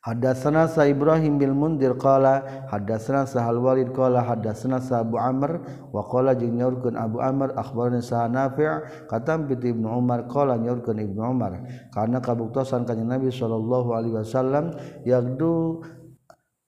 Hadatsana 0.00 0.64
sa 0.64 0.88
Ibrahim 0.88 1.36
bil 1.36 1.52
Mundir 1.52 1.92
qala 2.00 2.64
hadatsana 2.72 3.28
sa 3.28 3.44
Al 3.44 3.60
Walid 3.60 3.92
qala 3.92 4.24
hadatsana 4.24 4.80
sa 4.80 5.04
Abu 5.04 5.20
Amr 5.20 5.60
wa 5.92 6.00
qala 6.08 6.32
jeung 6.32 6.56
nyaurkeun 6.56 6.96
Abu 6.96 7.20
Amr 7.20 7.52
akhbarana 7.52 8.00
sa 8.00 8.24
Nafi' 8.24 9.04
katam 9.12 9.44
bi 9.44 9.60
Ibnu 9.60 9.84
Umar 9.92 10.24
qala 10.24 10.56
nyaurkeun 10.56 11.04
Ibnu 11.04 11.20
Umar 11.20 11.68
karena 11.92 12.16
kabuktosan 12.24 12.88
kanjeng 12.88 13.12
Nabi 13.12 13.28
sallallahu 13.28 13.92
alaihi 13.92 14.16
wasallam 14.16 14.72
yagdu 15.04 15.84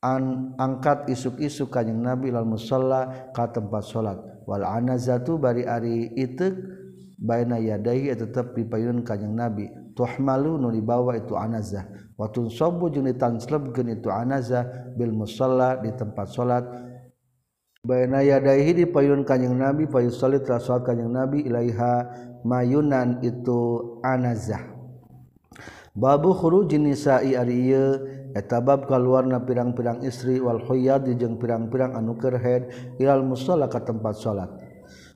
An 0.02 0.50
angkat 0.58 1.06
isuk-isuk 1.06 1.70
kanyang 1.70 2.02
Nabi 2.02 2.34
lal 2.34 2.42
musalla 2.42 3.30
ka 3.30 3.54
tempat 3.54 3.86
salat 3.86 4.18
wal 4.50 4.66
anazatu 4.66 5.38
bari 5.38 5.62
ari 5.62 6.10
itek 6.18 6.58
baina 7.22 7.62
yadai 7.62 8.10
tetep 8.10 8.50
dipayun 8.58 9.06
kanyang 9.06 9.38
Nabi. 9.38 9.70
Tuhmalu 9.94 10.58
nu 10.58 10.74
dibawa 10.74 11.14
itu 11.14 11.38
anazah. 11.38 11.86
Watun 12.18 12.50
sobu 12.50 12.90
jeung 12.90 13.06
ditanslebkeun 13.06 13.94
itu 13.94 14.10
anazah 14.10 14.90
bil 14.98 15.14
musalla 15.14 15.78
di 15.78 15.94
tempat 15.94 16.26
salat 16.34 16.66
baina 17.86 18.26
yadaihi 18.26 18.82
dipayun 18.82 19.22
kanyang 19.22 19.54
Nabi 19.54 19.86
payu 19.86 20.10
salat 20.10 20.42
salat 20.50 20.82
kanyang 20.82 21.14
Nabi 21.14 21.46
ilaiha 21.46 22.10
mayunan 22.42 23.22
itu 23.22 24.02
anazah. 24.02 24.66
Babu 25.94 26.32
khurujin 26.32 26.88
nisa'i 26.88 27.36
ari 27.36 27.68
ieu 27.68 27.86
bab 28.64 28.88
kaluarna 28.88 29.44
pirang-pirang 29.44 30.00
istri 30.02 30.40
wal 30.40 30.60
khuyad 30.64 31.04
jeung 31.20 31.36
pirang-pirang 31.36 31.92
anu 31.92 32.16
kerhead 32.16 32.72
ilal 32.96 33.20
musalla 33.20 33.68
ka 33.68 33.84
tempat 33.84 34.16
salat. 34.16 34.50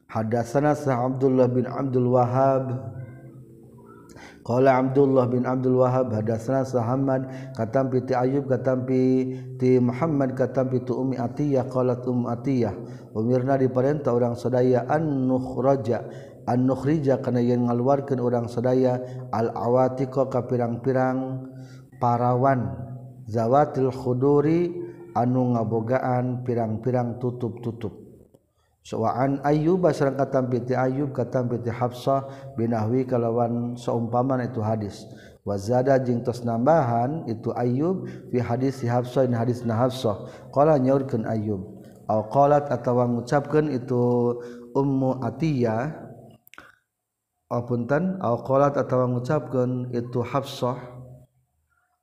Hadatsana 0.07 0.76
sa 0.76 1.02
Abdullah 1.02 1.48
bin 1.48 1.66
Abdul 1.66 2.12
Wahhab. 2.12 2.64
Qala 4.46 4.79
Abdullah 4.79 5.26
bin 5.26 5.42
Abdul 5.42 5.83
Wahhab 5.83 6.14
hadatsana 6.14 6.62
Muhammad 6.62 7.26
katampi 7.59 8.07
ti 8.07 8.14
Ayyub 8.14 8.46
katampi 8.46 9.02
ti 9.59 9.83
Muhammad 9.83 10.38
katampi 10.38 10.87
tu 10.87 10.94
Ummi 10.94 11.18
Atiyah. 11.18 11.66
Qalat 11.66 12.07
Ummu 12.07 12.31
Atiyah 12.31 12.74
umirna 13.16 13.57
diperintah 13.57 14.12
orang 14.12 14.37
sadaya 14.37 14.85
an 14.87 15.24
nukhraja 15.24 16.05
an 16.46 16.68
nukhrija 16.68 17.24
kana 17.24 17.40
yen 17.40 17.64
ngaluarkeun 17.64 18.20
urang 18.20 18.46
sadaya 18.46 19.00
al 19.33 19.50
awatiqa 19.57 20.29
ka 20.29 20.44
pirang-pirang 20.44 21.48
parawan 21.96 22.86
zawatil 23.27 23.91
khuduri 23.91 24.73
anu 25.12 25.55
ngabogaan 25.57 26.47
pirang-pirang 26.47 27.19
tutup-tutup. 27.19 28.07
Soaan 28.87 29.43
Ayub 29.43 29.83
sareng 29.91 30.15
katampiti 30.15 30.71
Ayub 30.79 31.11
katampiti 31.11 31.75
Hafsah 31.75 32.55
binahwi 32.55 33.03
kalawan 33.03 33.75
seumpaman 33.75 34.47
itu 34.47 34.62
hadis. 34.62 35.03
Wazada 35.43 35.99
jeung 35.99 36.23
tos 36.23 36.47
nambahan 36.47 37.27
itu 37.27 37.51
Ayub 37.51 38.07
fi 38.31 38.39
hadis 38.39 38.79
si 38.79 38.87
Hafsah 38.87 39.27
in 39.27 39.35
hadis 39.35 39.67
na 39.67 39.75
Hafsah. 39.75 40.31
Qala 40.55 40.79
nyaurkeun 40.79 41.27
Ayub 41.27 41.67
aw 42.07 42.31
qalat 42.31 42.71
atawa 42.71 43.11
ngucapkeun 43.11 43.75
itu 43.75 44.39
Ummu 44.71 45.19
Atiyah 45.19 45.91
apunten 47.51 48.23
aw 48.23 48.39
qalat 48.47 48.79
atawa 48.79 49.11
ngucapkeun 49.11 49.91
itu 49.91 50.23
Hafsah. 50.23 50.96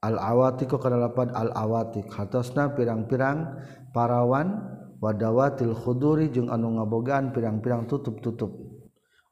al 0.04 0.20
awatiq 0.20 0.76
kana 0.76 1.00
lapad 1.00 1.32
al 1.32 1.56
awatiq 1.56 2.12
hartosna 2.12 2.76
pirang-pirang 2.76 3.56
parawan 3.96 4.60
wadawatil 5.00 5.72
khuduri 5.72 6.28
jeung 6.28 6.52
anu 6.52 6.76
ngabogaan 6.76 7.32
pirang-pirang 7.32 7.88
tutup-tutup. 7.88 8.52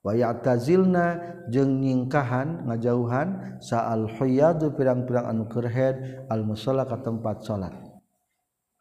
Wa 0.01 0.17
ya'tazilna 0.17 1.05
jeung 1.53 1.77
nyingkahan 1.83 2.65
ngajauhan 2.65 3.59
sa'al 3.61 4.17
huyadu 4.17 4.73
pirang-pirang 4.73 5.29
anu 5.29 5.45
kerhed 5.45 6.25
al 6.31 6.41
musalla 6.47 6.87
ka 6.87 7.03
tempat 7.03 7.45
salat. 7.45 7.75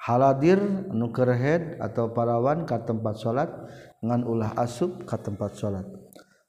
Haladir 0.00 0.62
anu 0.88 1.12
kerhed 1.12 1.76
atau 1.76 2.08
parawan 2.16 2.64
ka 2.64 2.80
tempat 2.86 3.20
salat 3.20 3.52
ngan 4.00 4.24
ulah 4.24 4.56
asub 4.56 5.04
ka 5.04 5.20
tempat 5.20 5.60
salat. 5.60 5.84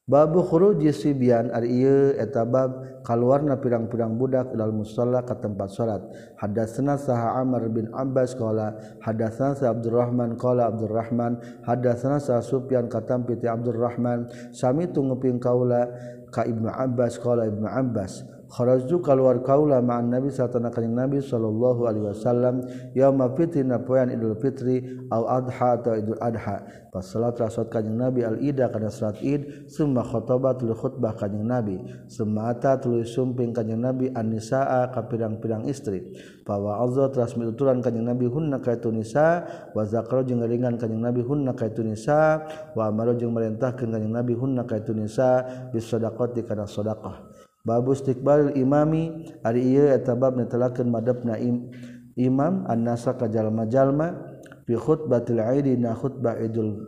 Babu 0.10 0.42
khuruji 0.42 0.90
sibian 0.90 1.54
ari 1.54 1.78
ieu 1.78 2.18
eta 2.18 2.42
bab 2.42 3.02
kaluarna 3.06 3.62
pirang-pirang 3.62 4.18
budak 4.18 4.50
ilal 4.50 4.74
musalla 4.74 5.22
ka 5.22 5.38
tempat 5.38 5.70
salat. 5.70 6.02
Hadatsna 6.42 6.98
saha 6.98 7.38
Amr 7.38 7.70
bin 7.70 7.86
Abbas 7.94 8.34
qala 8.34 8.98
hadatsna 8.98 9.54
sa 9.54 9.70
Abdurrahman 9.70 10.42
qala 10.42 10.74
Abdurrahman 10.74 11.38
hadatsna 11.70 12.18
sa 12.18 12.42
Sufyan 12.42 12.90
katampi 12.90 13.38
ti 13.38 13.46
Abdurrahman 13.46 14.26
sami 14.50 14.90
tu 14.90 15.06
ngeping 15.06 15.38
kaula 15.38 15.86
ka 16.34 16.50
Ibnu 16.50 16.66
Abbas 16.66 17.22
qala 17.22 17.46
Ibnu 17.46 17.70
Abbas 17.70 18.41
kharaju 18.52 19.00
kaluar 19.00 19.40
kaula 19.40 19.80
ma'an 19.80 20.12
nabi 20.12 20.28
satana 20.28 20.68
kanjing 20.68 20.92
nabi 20.92 21.24
sallallahu 21.24 21.88
alaihi 21.88 22.12
wasallam 22.12 22.68
yauma 22.92 23.32
fitri 23.32 23.64
na 23.64 23.80
idul 24.12 24.36
fitri 24.36 25.08
au 25.08 25.24
adha 25.24 25.80
atau 25.80 25.96
idul 25.96 26.20
adha. 26.20 26.60
Pas 26.92 27.08
salat 27.08 27.40
rasat 27.40 27.72
kanjing 27.72 27.96
nabi 27.96 28.28
al 28.28 28.44
ida 28.44 28.68
kana 28.68 28.92
salat 28.92 29.24
id 29.24 29.72
summa 29.72 30.04
khatabat 30.04 30.60
lu 30.68 30.76
khutbah 30.76 31.16
kanjing 31.16 31.48
nabi 31.48 31.80
summa 32.12 32.52
ata 32.52 32.76
tuluy 32.76 33.08
sumping 33.08 33.56
kanjing 33.56 33.80
nabi 33.80 34.12
an 34.12 34.28
nisaa 34.28 34.92
ka 34.92 35.08
pirang-pirang 35.08 35.72
istri. 35.72 36.12
Fa 36.44 36.60
wa'adha 36.60 37.08
teras 37.16 37.40
mituturan 37.40 37.80
kanjing 37.80 38.04
nabi 38.04 38.28
hunna 38.28 38.60
ka 38.60 38.76
itu 38.76 38.92
nisa? 38.92 39.48
Wa 39.72 39.88
zakara 39.88 40.28
jeung 40.28 40.44
ngeringan 40.44 40.76
kanjing 40.76 41.00
nabi 41.00 41.24
hunna 41.24 41.56
ka 41.56 41.72
itu 41.72 41.80
nisa? 41.88 42.44
Wa 42.76 42.92
amara 42.92 43.16
jeung 43.16 43.32
merintahkeun 43.32 43.96
kanjing 43.96 44.12
nabi 44.12 44.36
hunna 44.36 44.68
ka 44.68 44.76
itu 44.76 44.92
nisa? 44.92 45.48
Bis 45.72 45.88
sadaqati 45.88 46.44
kana 46.44 46.68
sedekah 46.68 47.31
babu 47.66 47.94
istiqbal 47.94 48.58
imami 48.58 49.30
ari 49.46 49.62
ieu 49.62 49.88
eta 49.90 50.18
bab 50.18 50.38
netelakeun 50.38 50.90
madepna 50.90 51.38
im, 51.38 51.70
imam 52.18 52.66
annasa 52.66 53.14
ka 53.18 53.30
jalma-jalma 53.30 54.18
fi 54.66 54.74
khutbatil 54.76 55.42
aidi 55.42 55.78
na 55.78 55.94
khutbah 55.94 56.38
idul 56.42 56.82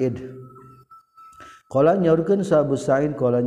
id. 0.00 0.16
Qala 1.66 1.98
nyaurkeun 1.98 2.46
sahabu 2.46 2.78
sa'id 2.78 3.18
qala 3.18 3.42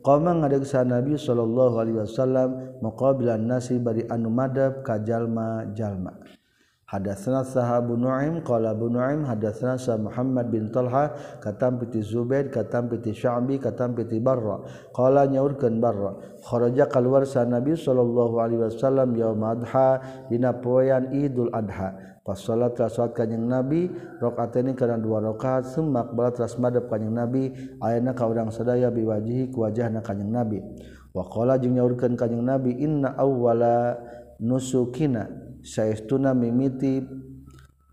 qama 0.00 0.40
ngadegsa 0.40 0.88
nabi 0.88 1.20
sallallahu 1.20 1.74
alaihi 1.76 2.00
wasallam 2.00 2.80
muqabilan 2.80 3.44
nasi 3.44 3.76
bari 3.76 4.08
anu 4.08 4.32
madep 4.32 4.80
ka 4.80 4.96
jalma-jalma. 5.04 6.16
Hadatsana 6.88 7.44
sahabu 7.44 8.00
Nu'aim 8.00 8.40
qala 8.40 8.72
Abu 8.72 8.88
Nu'aim 8.88 9.20
hadatsana 9.28 9.76
sa 9.76 10.00
Muhammad 10.00 10.48
bin 10.48 10.72
Talha 10.72 11.12
katam 11.36 11.76
piti 11.76 12.00
Zubaid 12.00 12.48
katam 12.48 12.88
piti 12.88 13.12
Sya'bi 13.12 13.60
katam 13.60 13.92
piti 13.92 14.16
Barra. 14.16 14.64
Qala 14.96 15.28
nyaurkeun 15.28 15.84
Barra. 15.84 16.16
Kharaja 16.40 16.88
keluar 16.88 17.28
sa 17.28 17.44
Nabi 17.44 17.76
sallallahu 17.76 18.40
alaihi 18.40 18.72
wasallam 18.72 19.12
yaum 19.20 19.36
adha 19.44 20.00
dina 20.32 20.56
poean 20.56 21.12
Idul 21.12 21.52
Adha. 21.52 21.92
Pas 22.24 22.40
salat 22.40 22.72
telah 22.72 22.88
salat 22.88 23.12
kanjing 23.12 23.44
Nabi 23.44 23.92
rakaataini 24.24 24.72
kana 24.72 24.96
dua 24.96 25.20
rakaat 25.20 25.68
semak 25.68 26.16
bala 26.16 26.32
telah 26.32 26.48
madep 26.56 26.88
kanjing 26.88 27.12
Nabi 27.12 27.52
ayana 27.84 28.16
ka 28.16 28.24
urang 28.24 28.48
sadaya 28.48 28.88
biwajihi 28.88 29.52
ku 29.52 29.68
wajahna 29.68 30.00
kanjing 30.00 30.32
Nabi. 30.32 30.64
Wa 31.12 31.20
qala 31.28 31.60
jeung 31.60 31.76
nyaurkeun 31.76 32.16
kanjing 32.16 32.40
Nabi 32.40 32.80
inna 32.80 33.12
awwala 33.12 34.00
nusukina. 34.40 35.47
sayaestuna 35.62 36.34
mimiti 36.34 37.02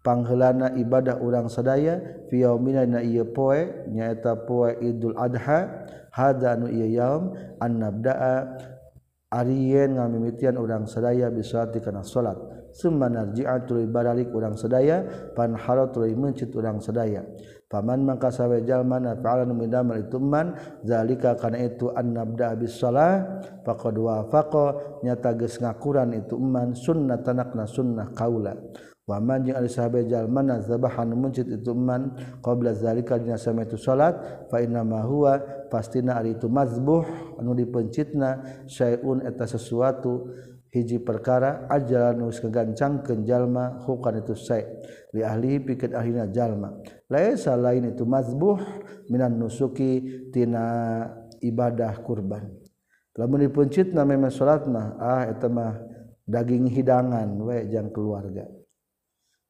panghelana 0.05 0.77
ibadah 0.77 1.17
urang 1.17 1.49
sadaya 1.49 1.97
fiyaumina 2.29 2.85
na 2.85 3.01
ieu 3.01 3.25
poe 3.25 3.89
nyaeta 3.89 4.45
poe 4.45 4.77
Idul 4.81 5.17
Adha 5.17 5.87
hada 6.13 6.53
anu 6.53 6.69
ieu 6.69 6.93
yaum 6.93 7.33
an 7.57 7.81
nabdaa 7.81 8.37
ariyen 9.33 9.97
ngamimitian 9.97 10.55
urang 10.61 10.85
sadaya 10.85 11.33
bisolati 11.33 11.81
kana 11.81 12.05
salat 12.05 12.37
summa 12.75 13.09
narji'a 13.09 13.65
tuluy 13.65 13.89
baralik 13.89 14.29
urang 14.29 14.53
sadaya 14.53 15.31
pan 15.33 15.55
harat 15.55 15.95
tuluy 15.95 16.11
mencit 16.11 16.51
urang 16.53 16.83
sadaya. 16.83 17.23
paman 17.65 18.05
mangka 18.05 18.29
itu 19.97 20.17
man 20.21 20.53
zalika 20.85 21.33
kana 21.33 21.57
itu 21.65 21.89
annabda 21.89 22.53
bis 22.55 22.77
shalah 22.77 23.41
faqad 23.65 23.95
wafaqa 23.97 24.65
nyata 25.01 25.33
geus 25.33 25.57
ngakuran 25.57 26.13
itu 26.13 26.37
man 26.37 26.77
sunnah 26.77 27.19
qaula 28.13 28.53
wa 29.05 29.21
man 29.21 29.37
waman 29.37 29.39
jeung 29.45 29.57
ari 29.57 29.69
sahabejalman 29.69 30.65
zabahan 30.65 31.13
muncit 31.13 31.45
itu 31.45 31.77
man 31.77 32.13
qabla 32.41 32.73
zalika 32.73 33.21
dina 33.21 33.37
sama 33.37 33.61
itu 33.65 33.77
salat 33.77 34.17
fa 34.49 34.57
inna 34.61 34.81
ma 34.81 35.05
huwa 35.05 35.37
pastina 35.69 36.17
ari 36.17 36.33
itu 36.33 36.49
mazbuh 36.49 37.05
anu 37.37 37.53
dipencitna 37.53 38.65
syai'un 38.65 39.21
eta 39.21 39.45
sesuatu. 39.45 40.25
Hiji 40.75 40.99
perkara 40.99 41.71
aja 41.71 42.11
nus 42.11 42.43
kegancang 42.43 42.99
ke 42.99 43.15
jalma 43.23 43.79
hukan 43.87 44.19
itu 44.19 44.35
say 44.35 44.67
li 45.15 45.23
ahli 45.23 45.63
pikir 45.63 45.95
akhirnya 45.95 46.27
jalma. 46.27 46.75
Laisa 47.07 47.55
lain 47.55 47.95
itu 47.95 48.03
mazbuh 48.03 48.59
minan 49.07 49.39
nusuki 49.39 50.27
tina 50.35 51.07
ibadah 51.39 52.03
kurban. 52.03 52.51
Lamun 53.15 53.47
dipencit 53.47 53.95
na 53.95 54.03
memang 54.03 54.27
salat 54.27 54.67
mah 54.67 54.99
ah 54.99 55.23
eta 55.23 55.47
mah 55.47 55.79
daging 56.27 56.67
hidangan 56.67 57.39
we 57.39 57.71
jang 57.71 57.87
keluarga. 57.95 58.43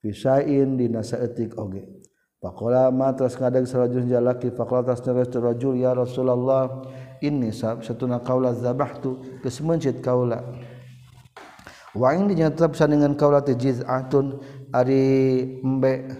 Fisain 0.05 0.77
dina 0.77 1.01
saeutik 1.01 1.57
oge. 1.57 2.05
Pakola 2.37 2.93
ma 2.93 3.09
terus 3.17 3.33
ngadeg 3.41 3.65
sarajul 3.65 4.05
jalaki 4.05 4.53
faqala 4.53 4.93
tas 4.93 5.01
terus 5.01 5.33
rajul 5.33 5.81
ya 5.81 5.97
Rasulullah 5.97 6.85
ini 7.25 7.49
sab 7.49 7.81
satuna 7.81 8.21
kaula 8.21 8.53
zabahtu. 8.53 9.41
Geus 9.41 9.57
mencit 9.65 10.05
Wain 11.95 12.27
dinyata 12.27 12.67
dengan 12.91 13.15
kaulah 13.15 13.39
tijiz 13.39 13.79
atun 13.87 14.43
ari 14.75 15.63
embe 15.63 16.11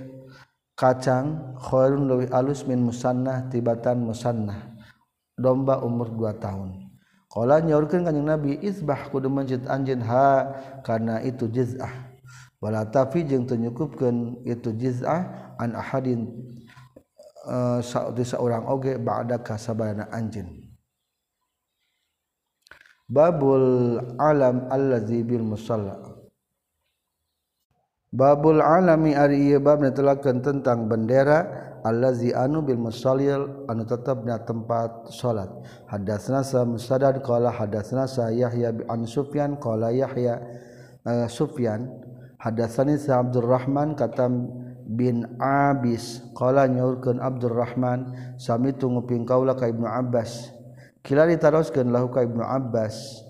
kacang 0.71 1.55
khairun 1.59 2.07
lebih 2.07 2.31
alus 2.31 2.63
min 2.63 2.79
musannah 2.79 3.51
tibatan 3.51 4.07
musannah 4.07 4.75
domba 5.35 5.83
umur 5.83 6.11
2 6.15 6.31
tahun. 6.39 6.69
Kala 7.27 7.59
nyaurkeun 7.59 8.07
kanjing 8.07 8.23
Nabi 8.23 8.55
izbah 8.63 9.11
kudu 9.11 9.27
mencit 9.27 9.67
anjeun 9.67 9.99
ha 10.07 10.55
karena 10.87 11.19
itu 11.19 11.51
jiz'ah. 11.51 12.15
Wala 12.63 12.87
tapi 12.87 13.27
jeung 13.27 13.43
teu 13.43 13.59
nyukupkeun 13.59 14.47
itu 14.47 14.71
jiz'ah 14.71 15.53
an 15.59 15.75
ahadin 15.75 16.31
uh, 17.43 17.83
saurang 18.23 18.63
oge 18.71 18.95
ba'da 18.95 19.43
kasabana 19.43 20.07
anjeun. 20.15 20.64
Babul 23.05 24.01
alam 24.17 24.65
alladzibil 24.73 25.45
musalla 25.45 26.15
Babul 28.15 28.63
alami 28.63 29.11
ari 29.11 29.51
ieu 29.51 29.59
bab 29.59 29.83
netelakeun 29.83 30.39
tentang 30.39 30.87
bendera 30.87 31.43
allazi 31.83 32.31
anu 32.31 32.63
bil 32.63 32.79
musallil 32.79 33.67
anu 33.67 33.83
tetepna 33.83 34.39
tempat 34.47 35.11
salat. 35.11 35.51
Hadatsna 35.91 36.39
sa 36.39 36.63
Musaddad 36.63 37.19
qala 37.19 37.51
hadatsna 37.51 38.07
sa 38.07 38.31
Yahya 38.31 38.71
an 38.87 39.03
Sufyan 39.03 39.59
qala 39.59 39.91
Yahya 39.91 40.39
uh, 41.03 41.27
Sufyan 41.27 41.91
hadatsani 42.39 42.95
sa 42.95 43.19
Abdurrahman 43.19 43.99
katam 43.99 44.47
bin 44.87 45.27
Abis 45.43 46.23
qala 46.39 46.71
nyaurkeun 46.71 47.19
Abdurrahman 47.19 48.15
sami 48.39 48.71
tunguping 48.79 49.27
kaula 49.27 49.59
ka 49.59 49.67
Ibnu 49.67 49.83
Abbas 49.83 50.54
kila 51.05 51.29
ditaroskeun 51.29 51.93
lahu 51.93 52.09
ka 52.09 52.25
Ibnu 52.25 52.41
Abbas. 52.41 53.21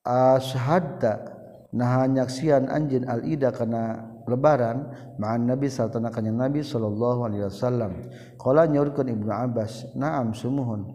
Ashadda 0.00 1.36
naha 1.76 2.08
nyaksian 2.08 2.72
anjeun 2.72 3.04
al 3.04 3.20
ida 3.28 3.52
kana 3.52 4.08
lebaran 4.24 4.88
ma'an 5.20 5.44
nabi 5.44 5.68
sartana 5.68 6.08
kanjing 6.08 6.40
nabi 6.40 6.64
sallallahu 6.64 7.28
alaihi 7.28 7.44
wasallam. 7.44 7.92
Qala 8.40 8.64
nyaurkeun 8.64 9.12
Ibnu 9.12 9.28
Abbas 9.28 9.92
na'am 9.92 10.32
sumuhun. 10.32 10.88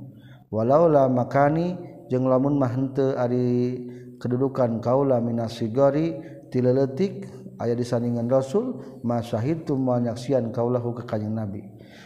Walaula 0.50 1.06
makani 1.06 1.78
jeung 2.10 2.26
lamun 2.26 2.58
mah 2.58 2.74
henteu 2.74 3.14
ari 3.14 3.78
kedudukan 4.18 4.82
kaula 4.82 5.22
minasigori 5.22 6.18
tileletik 6.50 7.30
ayah 7.62 7.76
disandingan 7.78 8.28
Rasul 8.28 9.00
masyahid 9.06 9.68
tumanyaksian 9.68 10.52
kaulahu 10.52 10.96
ke 10.98 11.04
kanyang 11.08 11.46
Nabi. 11.46 11.62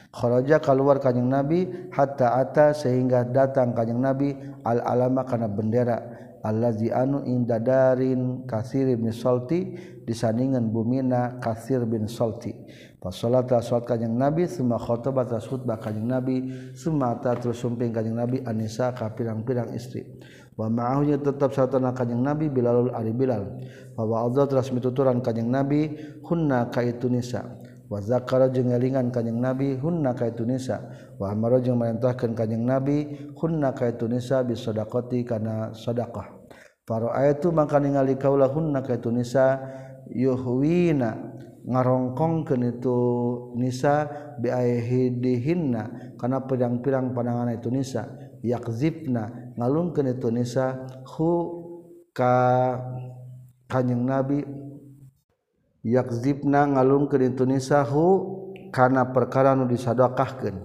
Kharaja 0.10 0.58
keluar 0.58 0.97
kanjeng 0.97 1.30
Nabi 1.30 1.70
hatta 1.93 2.41
ata 2.41 2.74
sehingga 2.74 3.30
datang 3.30 3.78
kanjeng 3.78 4.02
Nabi 4.02 4.34
al 4.66 4.82
alama 4.82 5.22
kana 5.22 5.45
bendera. 5.45 6.02
Allazi 6.39 6.88
anu 6.88 7.28
indadarin 7.28 8.47
kasir 8.47 8.88
bin 8.95 9.12
salti 9.12 9.76
disandingan 10.08 10.72
bumina 10.72 11.38
kasir 11.43 11.84
bin 11.84 12.08
salti. 12.08 12.56
Pas 12.97 13.12
salat 13.12 13.45
salat 13.62 13.86
kanjing 13.86 14.16
Nabi 14.16 14.47
summa 14.47 14.80
khotbah 14.80 15.28
tas 15.28 15.45
khutbah 15.45 15.78
kanjing 15.78 16.08
Nabi 16.08 16.36
summa 16.74 17.20
terus 17.20 17.60
sumping 17.60 17.91
kanjing 17.91 18.16
Nabi 18.16 18.41
anisa 18.41 18.95
ka 18.95 19.12
pirang-pirang 19.14 19.76
istri. 19.76 20.08
wa 20.60 20.68
ma'ahunya 20.68 21.24
tetap 21.24 21.55
sartana 21.55 21.95
kanjing 21.95 22.20
nabi 22.20 22.51
bilalul 22.51 22.91
ari 22.91 23.16
bilal. 23.16 23.47
Bahwa 23.95 24.28
Allah 24.28 24.43
telah 24.43 24.68
mituturan 24.76 25.24
kanjing 25.24 25.47
nabi 25.47 25.95
hunna 26.28 26.68
kaitu 26.68 27.07
nisa. 27.07 27.47
Wa 27.88 28.03
zakara 28.03 28.51
jeung 28.51 28.76
elingan 28.76 29.07
kanjing 29.10 29.39
nabi 29.39 29.80
hunna 29.80 30.12
kaitu 30.12 30.43
nisa. 30.43 30.84
Wa 31.16 31.32
amara 31.32 31.64
jeung 31.64 31.80
merintahkeun 31.80 32.36
kanjing 32.36 32.68
nabi 32.68 33.07
hunna 33.39 33.72
kaitu 33.72 34.12
nisa 34.12 34.43
bisadaqati 34.43 35.24
kana 35.24 35.72
sadaqah. 35.72 36.28
Fara'aitu 36.84 37.55
maka 37.55 37.80
ningali 37.80 38.20
kaula 38.20 38.51
hunna 38.51 38.84
kaitu 38.84 39.16
nisa 39.16 39.64
yuhwina 40.12 41.38
ngarongkong 41.70 42.49
ke 42.49 42.55
itu 42.57 42.97
nisa 43.53 44.10
biahidihinna 44.41 46.18
karena 46.18 46.41
pedang-pirang 46.43 47.16
pandangan 47.16 47.55
itu 47.55 47.72
nisa. 47.72 48.10
Yakzibna 48.39 49.49
ngalungkeun 49.60 50.16
itu 50.16 50.32
nisa 50.32 50.88
hu 51.03 51.32
ka 52.16 52.32
kanjing 53.68 54.07
nabi 54.07 54.41
yakzibna 55.84 56.68
ngalung 56.68 57.07
ke 57.07 57.20
Tunisa 57.36 57.84
hu 57.84 58.07
kana 58.72 59.12
perkara 59.12 59.55
nu 59.55 59.68
disadakahkan 59.68 60.55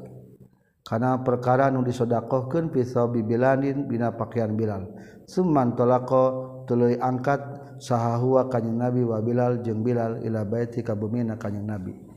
karena 0.84 1.16
perkara 1.24 1.72
nu 1.72 1.80
disodakohkan 1.80 2.68
pisau 2.68 3.08
bibilanin 3.08 3.88
bina 3.88 4.12
pakaian 4.12 4.52
Bilal. 4.52 4.84
Summan 5.24 5.72
tolako 5.72 6.24
tuluy 6.68 7.00
angkat 7.00 7.40
sahahua 7.80 8.52
kanjing 8.52 8.76
Nabi 8.76 9.00
wa 9.00 9.16
Bilal 9.24 9.64
jeung 9.64 9.80
Bilal 9.80 10.20
ila 10.20 10.44
baiti 10.44 10.84
ka 10.84 10.92
bumi 10.92 11.24
na 11.24 11.40
kanjing 11.40 11.64
Nabi. 11.64 12.13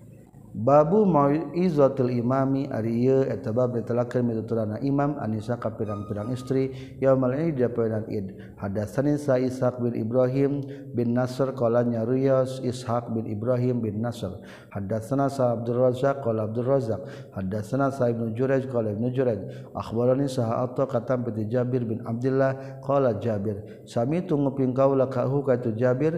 babu 0.57 1.05
mau 1.05 1.29
izotul 1.53 2.09
imami 2.09 2.65
ariye 2.73 3.29
etabab 3.29 3.77
ditelakan 3.77 4.25
mituturana 4.25 4.81
imam 4.81 5.13
anisa 5.21 5.61
ka 5.61 5.69
pirang-pirang 5.69 6.33
istri. 6.33 6.73
Yaumal 6.97 7.37
ini 7.37 7.53
dia 7.53 7.69
pirang 7.69 8.09
id. 8.09 8.57
Hadasani 8.57 9.21
sa 9.21 9.37
ishaq 9.37 9.77
bin 9.77 9.93
ibrahim 9.93 10.65
bin 10.97 11.13
nasr 11.13 11.53
kolanya 11.53 12.01
ruyas 12.01 12.57
ishaq 12.65 13.13
bin 13.13 13.29
ibrahim 13.29 13.85
bin 13.85 14.01
nasr. 14.01 14.33
Hadasana 14.73 15.29
sa 15.29 15.53
abdul 15.53 15.77
razak 15.77 16.25
kola 16.25 16.49
abdul 16.49 16.65
razak 16.65 17.05
hadasana 17.37 17.93
sa 17.93 18.09
ibnu 18.09 18.33
juraj 18.33 18.65
kola 18.73 18.97
ibnu 18.97 19.13
juraj 19.13 19.37
akhbarani 19.77 20.25
sa 20.25 20.65
atau 20.65 20.89
katam 20.89 21.21
peti 21.21 21.45
jabir 21.45 21.85
bin 21.85 22.01
abdillah 22.01 22.81
kola 22.81 23.13
jabir. 23.21 23.85
Sami 23.85 24.25
tunggu 24.25 24.57
pingkau 24.57 24.97
lakahu 24.97 25.45
kaitu 25.45 25.69
jabir 25.77 26.17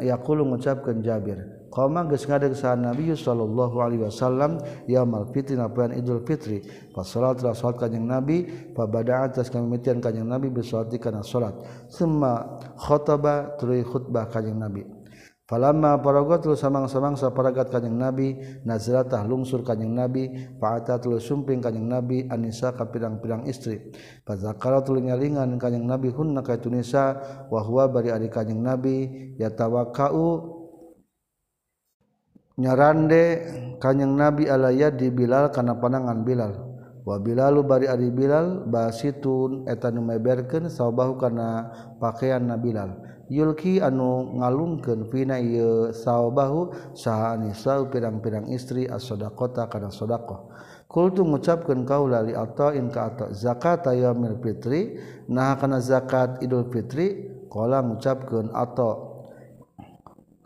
yakulu 0.00 0.48
mengucapkan 0.48 1.04
jabir. 1.04 1.57
Qama 1.68 2.08
geus 2.08 2.24
ngadegsan 2.24 2.80
Nabi 2.80 3.12
sallallahu 3.12 3.76
alaihi 3.78 4.02
wasallam 4.08 4.56
yaumul 4.88 5.28
fitri 5.32 5.56
napoan 5.56 5.92
Idul 5.92 6.24
Fitri. 6.24 6.64
Fa 6.96 7.04
salat 7.04 7.44
ra 7.44 7.52
salat 7.52 7.76
kanjing 7.76 8.08
Nabi, 8.08 8.48
fa 8.72 8.88
bada'a 8.88 9.28
tas 9.32 9.52
kami 9.52 9.78
kanjing 9.78 10.24
Nabi 10.24 10.48
bi 10.48 10.64
salat 10.64 10.88
kana 10.96 11.20
salat. 11.20 11.54
Summa 11.92 12.58
khotaba 12.80 13.60
tuluy 13.60 13.84
khutbah 13.84 14.32
kanjing 14.32 14.56
Nabi. 14.56 14.98
Falamma 15.48 15.96
paragat 16.04 16.44
samang-samang 16.44 17.16
saparagat 17.16 17.72
kanjing 17.72 17.96
Nabi 17.96 18.36
nazratah 18.68 19.24
lungsur 19.24 19.64
kanjing 19.64 19.96
Nabi 19.96 20.28
fa'atat 20.60 21.08
lu 21.08 21.16
sumping 21.16 21.64
kanjing 21.64 21.88
Nabi 21.88 22.28
anisa 22.28 22.76
ka 22.76 22.84
pirang-pirang 22.84 23.48
istri 23.48 23.80
Fa 24.28 24.36
tuluy 24.84 25.08
nyalingan 25.08 25.56
kanjing 25.56 25.88
Nabi 25.88 26.12
hunna 26.12 26.44
ka 26.44 26.60
tunisa 26.60 27.16
wa 27.48 27.64
huwa 27.64 27.88
bari 27.88 28.12
ari 28.12 28.28
kanjing 28.28 28.60
Nabi 28.60 29.08
yatawaqau 29.40 30.57
nyarande 32.58 33.22
kanyeng 33.78 34.18
nabi 34.18 34.50
alaya 34.50 34.90
di 34.90 35.08
Bilal 35.08 35.54
kana 35.54 35.78
panangan 35.78 36.26
Bilal. 36.26 36.52
Wabilalu 37.08 37.64
bari 37.64 37.86
ari 37.88 38.12
Bilal 38.12 38.68
basitun 38.68 39.64
eta 39.64 39.88
nu 39.88 40.04
meberkeun 40.04 40.68
sabahu 40.68 41.16
kana 41.16 41.72
pakaian 41.96 42.44
na 42.44 42.60
Bilal. 42.60 43.00
Yulki 43.28 43.80
anu 43.80 44.40
ngalungkeun 44.40 45.08
fina 45.08 45.40
ieu 45.40 45.92
sabahu 45.92 46.72
saha 46.96 47.36
anisau 47.36 47.88
pirang-pirang 47.92 48.48
istri 48.48 48.88
as-sadaqata 48.88 49.68
kana 49.68 49.92
sedekah 49.92 50.48
Kultu 50.88 51.20
ngucapkeun 51.20 51.84
kau 51.84 52.08
lali 52.08 52.32
atau 52.32 52.72
in 52.72 52.88
ka 52.88 53.12
atau 53.12 53.28
zakat 53.28 53.84
ayamil 53.84 54.40
fitri 54.40 54.96
nah 55.28 55.52
kana 55.60 55.84
zakat 55.84 56.40
idul 56.40 56.72
fitri? 56.72 57.28
Kala 57.52 57.84
ngucapkeun 57.84 58.52
atau 58.56 58.92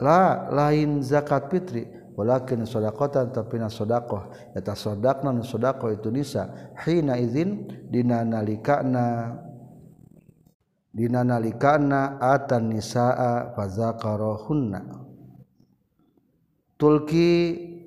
la 0.02 0.50
lain 0.50 0.98
zakat 1.06 1.46
fitri. 1.46 2.01
walakin 2.12 2.68
sodakotan 2.68 3.32
tapi 3.32 3.56
na 3.56 3.72
sodakoh 3.72 4.32
eta 4.52 4.76
sodakna 4.76 5.32
nu 5.32 5.44
sodakoh 5.44 5.92
itu 5.92 6.12
nisa. 6.12 6.72
Hina 6.84 7.16
izin 7.16 7.68
dina 7.88 8.24
nalikana 8.24 9.36
dina 10.92 11.24
nalikana 11.24 12.20
atan 12.20 12.72
nisaa 12.72 13.56
fazakarohunna 13.56 14.80
tulki 16.76 17.32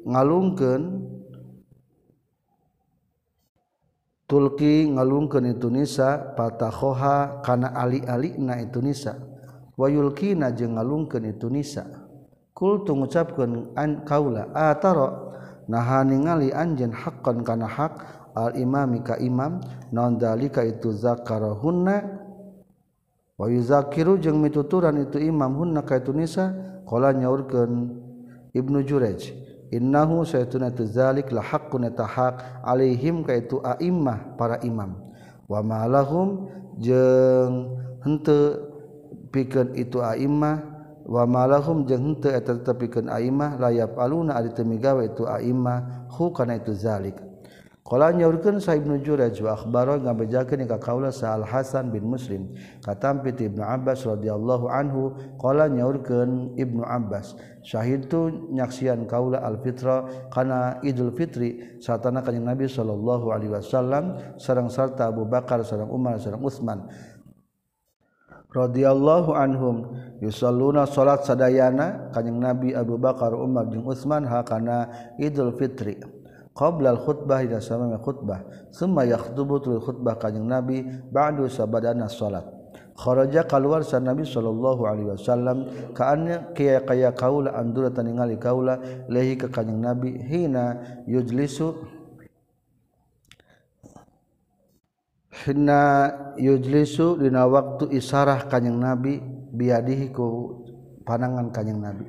ngalungkeun 0.07 0.83
tulki 4.25 4.89
ngalungkeun 4.89 5.53
itu 5.53 5.69
nisa 5.69 6.33
patakhoha 6.33 7.45
kana 7.45 7.73
ali-alina 7.77 8.57
itu 8.61 8.81
nisa. 8.81 9.17
Wayulkina 9.75 10.55
jeung 10.55 10.79
ngalungkeun 10.79 11.35
itu 11.35 11.51
nisa. 11.51 12.04
kultu 12.55 12.95
ngucapkeun 12.95 13.75
an 13.75 14.07
kaula 14.07 14.47
ataro? 14.55 15.35
Naha 15.67 16.05
ningali 16.05 16.53
anjeun 16.53 16.93
haqqan 16.93 17.43
kana 17.43 17.67
hak 17.67 17.99
al 18.37 18.53
imami 18.55 19.01
ka 19.01 19.17
imam 19.17 19.59
naon 19.91 20.15
dalika 20.15 20.63
itu 20.63 20.93
zakarahunna? 20.93 22.21
Wa 23.35 23.51
yuzakiru 23.51 24.15
jeung 24.21 24.39
mituturan 24.39 24.95
itu 25.03 25.19
imam 25.19 25.51
hunna 25.59 25.83
ka 25.83 25.99
itu 25.99 26.15
nisa 26.15 26.55
qala 26.87 27.11
nyaurkeun 27.11 27.91
ibnu 28.55 28.79
jurayj 28.87 29.35
innahu 29.73 30.23
saytuna 30.23 30.71
tuzalik 30.71 31.33
la 31.35 31.43
haqqun 31.43 31.91
tahaq 31.91 32.39
alaihim 32.63 33.27
ka 33.27 33.35
itu 33.35 33.59
aimmah 33.59 34.37
para 34.39 34.61
imam. 34.63 34.95
Wa 35.49 35.59
ma 35.65 35.83
lahum 35.89 36.47
jeung 36.79 37.75
henteu 38.05 38.69
pikeun 39.33 39.73
itu 39.75 39.99
aimmah 39.99 40.74
wamalahum 41.05 41.85
jeung 41.85 42.17
henteu 42.17 42.33
eta 42.33 42.57
tetepikeun 42.57 43.07
aimah 43.07 43.61
layap 43.61 43.95
aluna 44.01 44.35
ari 44.35 44.49
teu 44.51 44.65
migawe 44.65 45.05
itu 45.05 45.29
aimah 45.29 46.09
hu 46.11 46.33
kana 46.33 46.57
itu 46.57 46.73
zalik. 46.73 47.21
Qala 47.85 48.09
nyaurkeun 48.09 48.57
Sa 48.57 48.73
Ibnu 48.73 49.05
Jurayj 49.05 49.45
wa 49.45 49.53
akhbaro 49.53 50.01
ngabejakeun 50.01 50.65
ka 50.65 50.81
kaula 50.81 51.13
Sa 51.13 51.37
Al 51.37 51.45
Hasan 51.45 51.93
bin 51.93 52.09
Muslim 52.09 52.57
katampi 52.81 53.29
ti 53.29 53.45
Ibnu 53.45 53.61
Abbas 53.61 54.09
radhiyallahu 54.09 54.65
anhu 54.65 55.13
qala 55.37 55.69
nyaurkeun 55.69 56.57
Ibnu 56.57 56.81
Abbas 56.81 57.37
syahidtu 57.61 58.49
nyaksian 58.49 59.05
kaula 59.05 59.37
al 59.45 59.61
fitra 59.61 60.01
kana 60.33 60.81
Idul 60.81 61.13
Fitri 61.13 61.77
satana 61.77 62.25
kanjing 62.25 62.49
Nabi 62.49 62.65
sallallahu 62.65 63.29
alaihi 63.29 63.53
wasallam 63.53 64.17
sareng 64.41 64.73
sarta 64.73 65.13
Abu 65.13 65.29
Bakar 65.29 65.61
sareng 65.61 65.93
Umar 65.93 66.17
sareng 66.17 66.41
Utsman. 66.41 66.89
radhiyallahu 68.55 69.35
anhum 69.35 69.91
yusalluna 70.23 70.87
salat 70.87 71.27
sadayana 71.27 72.09
kanjing 72.15 72.39
Nabi 72.39 72.71
Abu 72.71 72.95
Bakar 72.95 73.35
Umar 73.35 73.67
jeung 73.67 73.83
Utsman 73.83 74.23
hakana 74.23 74.87
Idul 75.19 75.51
Fitri 75.59 75.99
qabla 76.55 76.95
al 76.95 76.99
khutbah 77.03 77.43
ida 77.43 77.59
sama 77.59 77.91
khutbah 77.99 78.47
summa 78.71 79.03
yakhutubu 79.03 79.59
tul 79.59 79.83
khutbah 79.83 80.15
kanjing 80.15 80.47
Nabi 80.47 80.87
ba'du 81.11 81.51
sabadana 81.51 82.07
salat. 82.07 82.55
Kharaja 82.95 83.43
keluar 83.43 83.83
sa 83.83 83.99
Nabi 83.99 84.23
sallallahu 84.23 84.87
alaihi 84.87 85.11
wasallam 85.19 85.67
kaannya 85.91 86.55
kaya 86.55 86.79
kaya 86.79 87.11
kaula 87.11 87.51
andura 87.51 87.91
taningali 87.91 88.39
kaula 88.39 88.79
lehi 89.11 89.35
ka 89.35 89.51
kanjing 89.51 89.83
Nabi 89.83 90.15
hina 90.15 90.79
yujlisu 91.03 91.75
hinna 95.43 96.07
yujlisu 96.39 97.19
dina 97.19 97.43
waktu 97.43 97.91
isarah 97.91 98.47
kanyang 98.47 98.79
nabi 98.79 99.19
biadihi 99.51 100.15
ku 100.15 100.55
panangan 101.03 101.51
kanyang 101.51 101.79
nabi. 101.83 102.05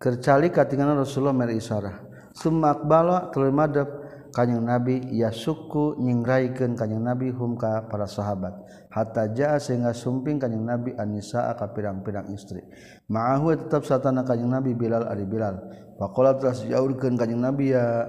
Kercali 0.00 0.52
katingan 0.52 0.96
Rasulullah 0.96 1.36
mer 1.36 1.52
isarah. 1.52 1.96
Sumak 2.36 2.84
bala 2.84 3.28
tuluy 3.32 3.52
madep 3.52 3.88
kanyang 4.32 4.64
nabi 4.64 5.02
yasuku 5.12 5.98
nyingraikeun 6.00 6.78
kanyang 6.78 7.04
nabi 7.12 7.32
humka 7.32 7.88
para 7.88 8.08
sahabat. 8.08 8.54
Hatta 8.88 9.28
jaa 9.32 9.60
sehingga 9.60 9.92
sumping 9.92 10.40
kanyang 10.40 10.64
nabi 10.64 10.90
anisa 10.96 11.52
ka 11.56 11.68
pirang-pirang 11.72 12.32
istri. 12.32 12.64
Ma'ahu 13.12 13.56
tetap 13.66 13.84
satana 13.84 14.24
kanyang 14.24 14.60
nabi 14.60 14.72
Bilal 14.72 15.04
ari 15.04 15.28
Bilal. 15.28 15.58
Faqala 16.00 16.38
tas 16.40 16.64
jaurkeun 16.64 17.20
kanyang 17.20 17.52
nabi 17.52 17.76
ya 17.76 18.08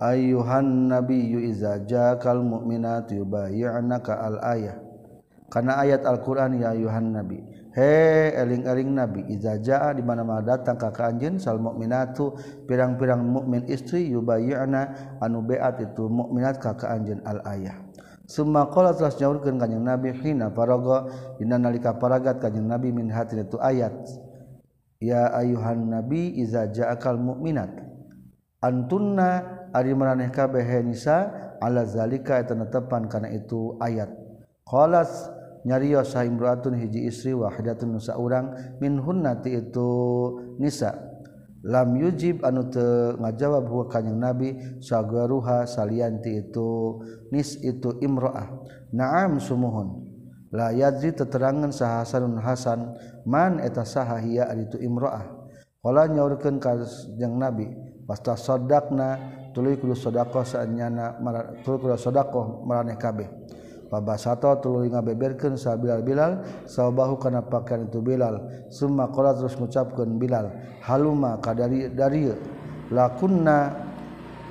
ayuhan 0.00 0.92
nabiyyu 0.92 1.40
iza 1.48 1.82
jakal 1.84 2.44
mu'minatu 2.44 3.22
yubayyi'naka 3.22 4.12
al 4.12 4.36
ayah 4.56 4.76
kana 5.46 5.78
ayat 5.78 6.02
Al-Qur'an 6.02 6.58
ya 6.58 6.74
ayuhan 6.74 7.14
nabi. 7.14 7.38
He 7.76 8.32
eling-eling 8.34 8.96
nabi 8.96 9.20
iza 9.30 9.60
jaa 9.60 9.92
di 9.92 10.00
mana-mana 10.00 10.40
datang 10.40 10.80
ka 10.80 10.90
kanjeun 10.90 11.36
sal 11.36 11.60
mu'minatu 11.60 12.34
pirang-pirang 12.64 13.20
mukmin 13.20 13.68
istri 13.68 14.10
yubayyi'na 14.10 15.16
anu 15.20 15.44
beat 15.44 15.78
itu 15.84 16.08
mukminat 16.08 16.56
ka 16.58 16.72
kanjeun 16.74 17.20
al 17.22 17.44
ayah 17.46 17.76
Summa 18.26 18.66
qala 18.74 18.90
telah 18.90 19.14
nyaurkeun 19.14 19.54
kanjing 19.54 19.86
Nabi 19.86 20.10
hina 20.18 20.50
paraga 20.50 21.06
dina 21.38 21.62
nalika 21.62 21.94
paragat 21.94 22.42
kanjing 22.42 22.66
Nabi 22.66 22.90
min 22.90 23.06
hatin 23.06 23.46
itu 23.46 23.54
ayat. 23.62 23.94
Ya 24.98 25.30
ayuhan 25.30 25.92
nabi 25.92 26.34
iza 26.40 26.66
ja'akal 26.72 27.20
mu'minat 27.20 27.70
antunna 28.64 29.55
ari 29.74 29.94
maraneh 29.94 30.30
kabeh 30.30 30.82
nisa 30.82 31.30
ala 31.62 31.86
zalika 31.86 32.38
eta 32.38 32.54
netepan 32.54 33.08
kana 33.10 33.32
itu 33.32 33.74
ayat. 33.80 34.10
Qalas 34.66 35.30
nyarios 35.66 36.14
sa 36.14 36.22
imraatun 36.22 36.78
hiji 36.78 37.10
istri 37.10 37.34
wahidatun 37.34 37.98
nusa 37.98 38.14
urang 38.18 38.54
min 38.78 38.98
hunnati 39.02 39.58
itu 39.58 39.90
nisa. 40.62 40.94
Lam 41.66 41.98
yujib 41.98 42.46
anu 42.46 42.70
teu 42.70 43.18
ngajawab 43.18 43.66
huwa 43.66 43.84
kanjing 43.90 44.22
nabi 44.22 44.54
sagaruha 44.78 45.66
salianti 45.66 46.46
itu 46.46 47.02
nis 47.34 47.58
itu 47.58 47.98
imroah. 47.98 48.62
Naam 48.94 49.42
sumuhun. 49.42 50.06
La 50.54 50.70
yadri 50.70 51.10
teterangan 51.10 51.74
sahasanun 51.74 52.38
hasanun 52.38 52.38
hasan 52.38 52.80
man 53.26 53.58
eta 53.58 53.82
saha 53.82 54.22
aditu 54.22 54.78
itu 54.78 54.86
imroah. 54.86 55.26
Qala 55.82 56.06
nyaurkeun 56.06 56.62
ka 56.62 56.78
nabi 57.34 57.66
pasta 58.06 58.38
sadaqna 58.38 59.35
tuluy 59.56 59.80
kudu 59.80 59.96
sedekah 59.96 60.44
saanyana 60.44 61.16
tuluy 61.64 61.80
kudu 61.80 61.96
sedekah 61.96 62.60
maraneh 62.68 63.00
kabeh. 63.00 63.24
Pabasato 63.86 64.50
tuluy 64.60 64.90
ngabeberkeun 64.92 65.56
sa 65.56 65.78
Bilal 65.78 66.04
Bilal 66.04 66.44
sabahu 66.68 67.16
kana 67.16 67.40
pakaian 67.46 67.88
itu 67.88 68.04
Bilal. 68.04 68.68
Summa 68.68 69.08
qala 69.08 69.32
terus 69.32 69.56
ngucapkeun 69.56 70.20
Bilal 70.20 70.52
haluma 70.84 71.40
kadari 71.40 71.88
dari 71.88 72.28
lakunna 72.92 73.72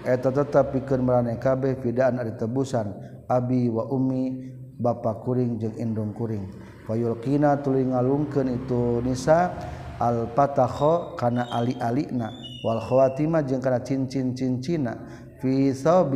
eta 0.01 0.33
tetap 0.33 0.73
pikeun 0.73 1.05
maraneh 1.05 1.37
kabeh 1.37 1.77
fidaan 1.83 2.17
ari 2.17 2.33
tebusan 2.33 2.95
abi 3.29 3.69
wa 3.69 3.85
ummi 3.91 4.55
bapa 4.81 5.21
kuring 5.21 5.61
jeung 5.61 5.75
indung 5.77 6.15
kuring. 6.17 6.49
Wayulqina 6.89 7.61
tuluy 7.61 7.85
ngalungkeun 7.85 8.49
itu 8.49 9.03
nisa 9.03 9.51
al 9.99 10.31
patakho 10.31 11.13
kana 11.19 11.51
ali-alina. 11.51 12.44
Walkhowatima 12.65 13.45
jeung 13.45 13.61
karena 13.61 13.85
cincin-cincina 13.85 14.93
fi 15.37 15.69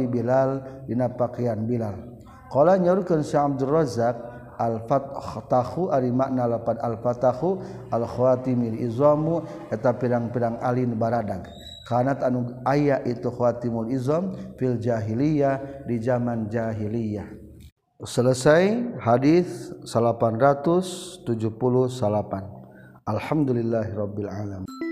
Bilal 0.10 0.82
dina 0.90 1.06
pakaian 1.14 1.62
Bilal. 1.70 1.94
Qala 2.50 2.82
nyaurkeun 2.82 3.22
Syekh 3.22 3.54
Abdul 3.54 3.70
Razzaq 3.70 4.18
al 4.58 4.82
fatahu 4.90 5.94
ari 5.94 6.10
makna 6.10 6.50
lapan 6.50 6.82
Al-fatahu 6.82 7.62
Al-khwatimil 7.94 8.82
izamu 8.82 9.46
eta 9.70 9.94
pirang-pirang 9.94 10.58
alin 10.66 10.98
baradag. 10.98 11.46
Kanat 11.86 12.26
anu 12.26 12.58
aya 12.66 13.02
itu 13.06 13.30
khawatimul 13.34 13.90
izam 13.90 14.34
fil 14.58 14.78
jahiliyah 14.78 15.86
di 15.90 15.98
zaman 16.02 16.50
jahiliyah. 16.50 17.26
Selesai 18.06 18.98
hadis 19.02 19.74
878 19.86 21.26
Alhamdulillahirabbil 23.10 24.30
alamin. 24.30 24.89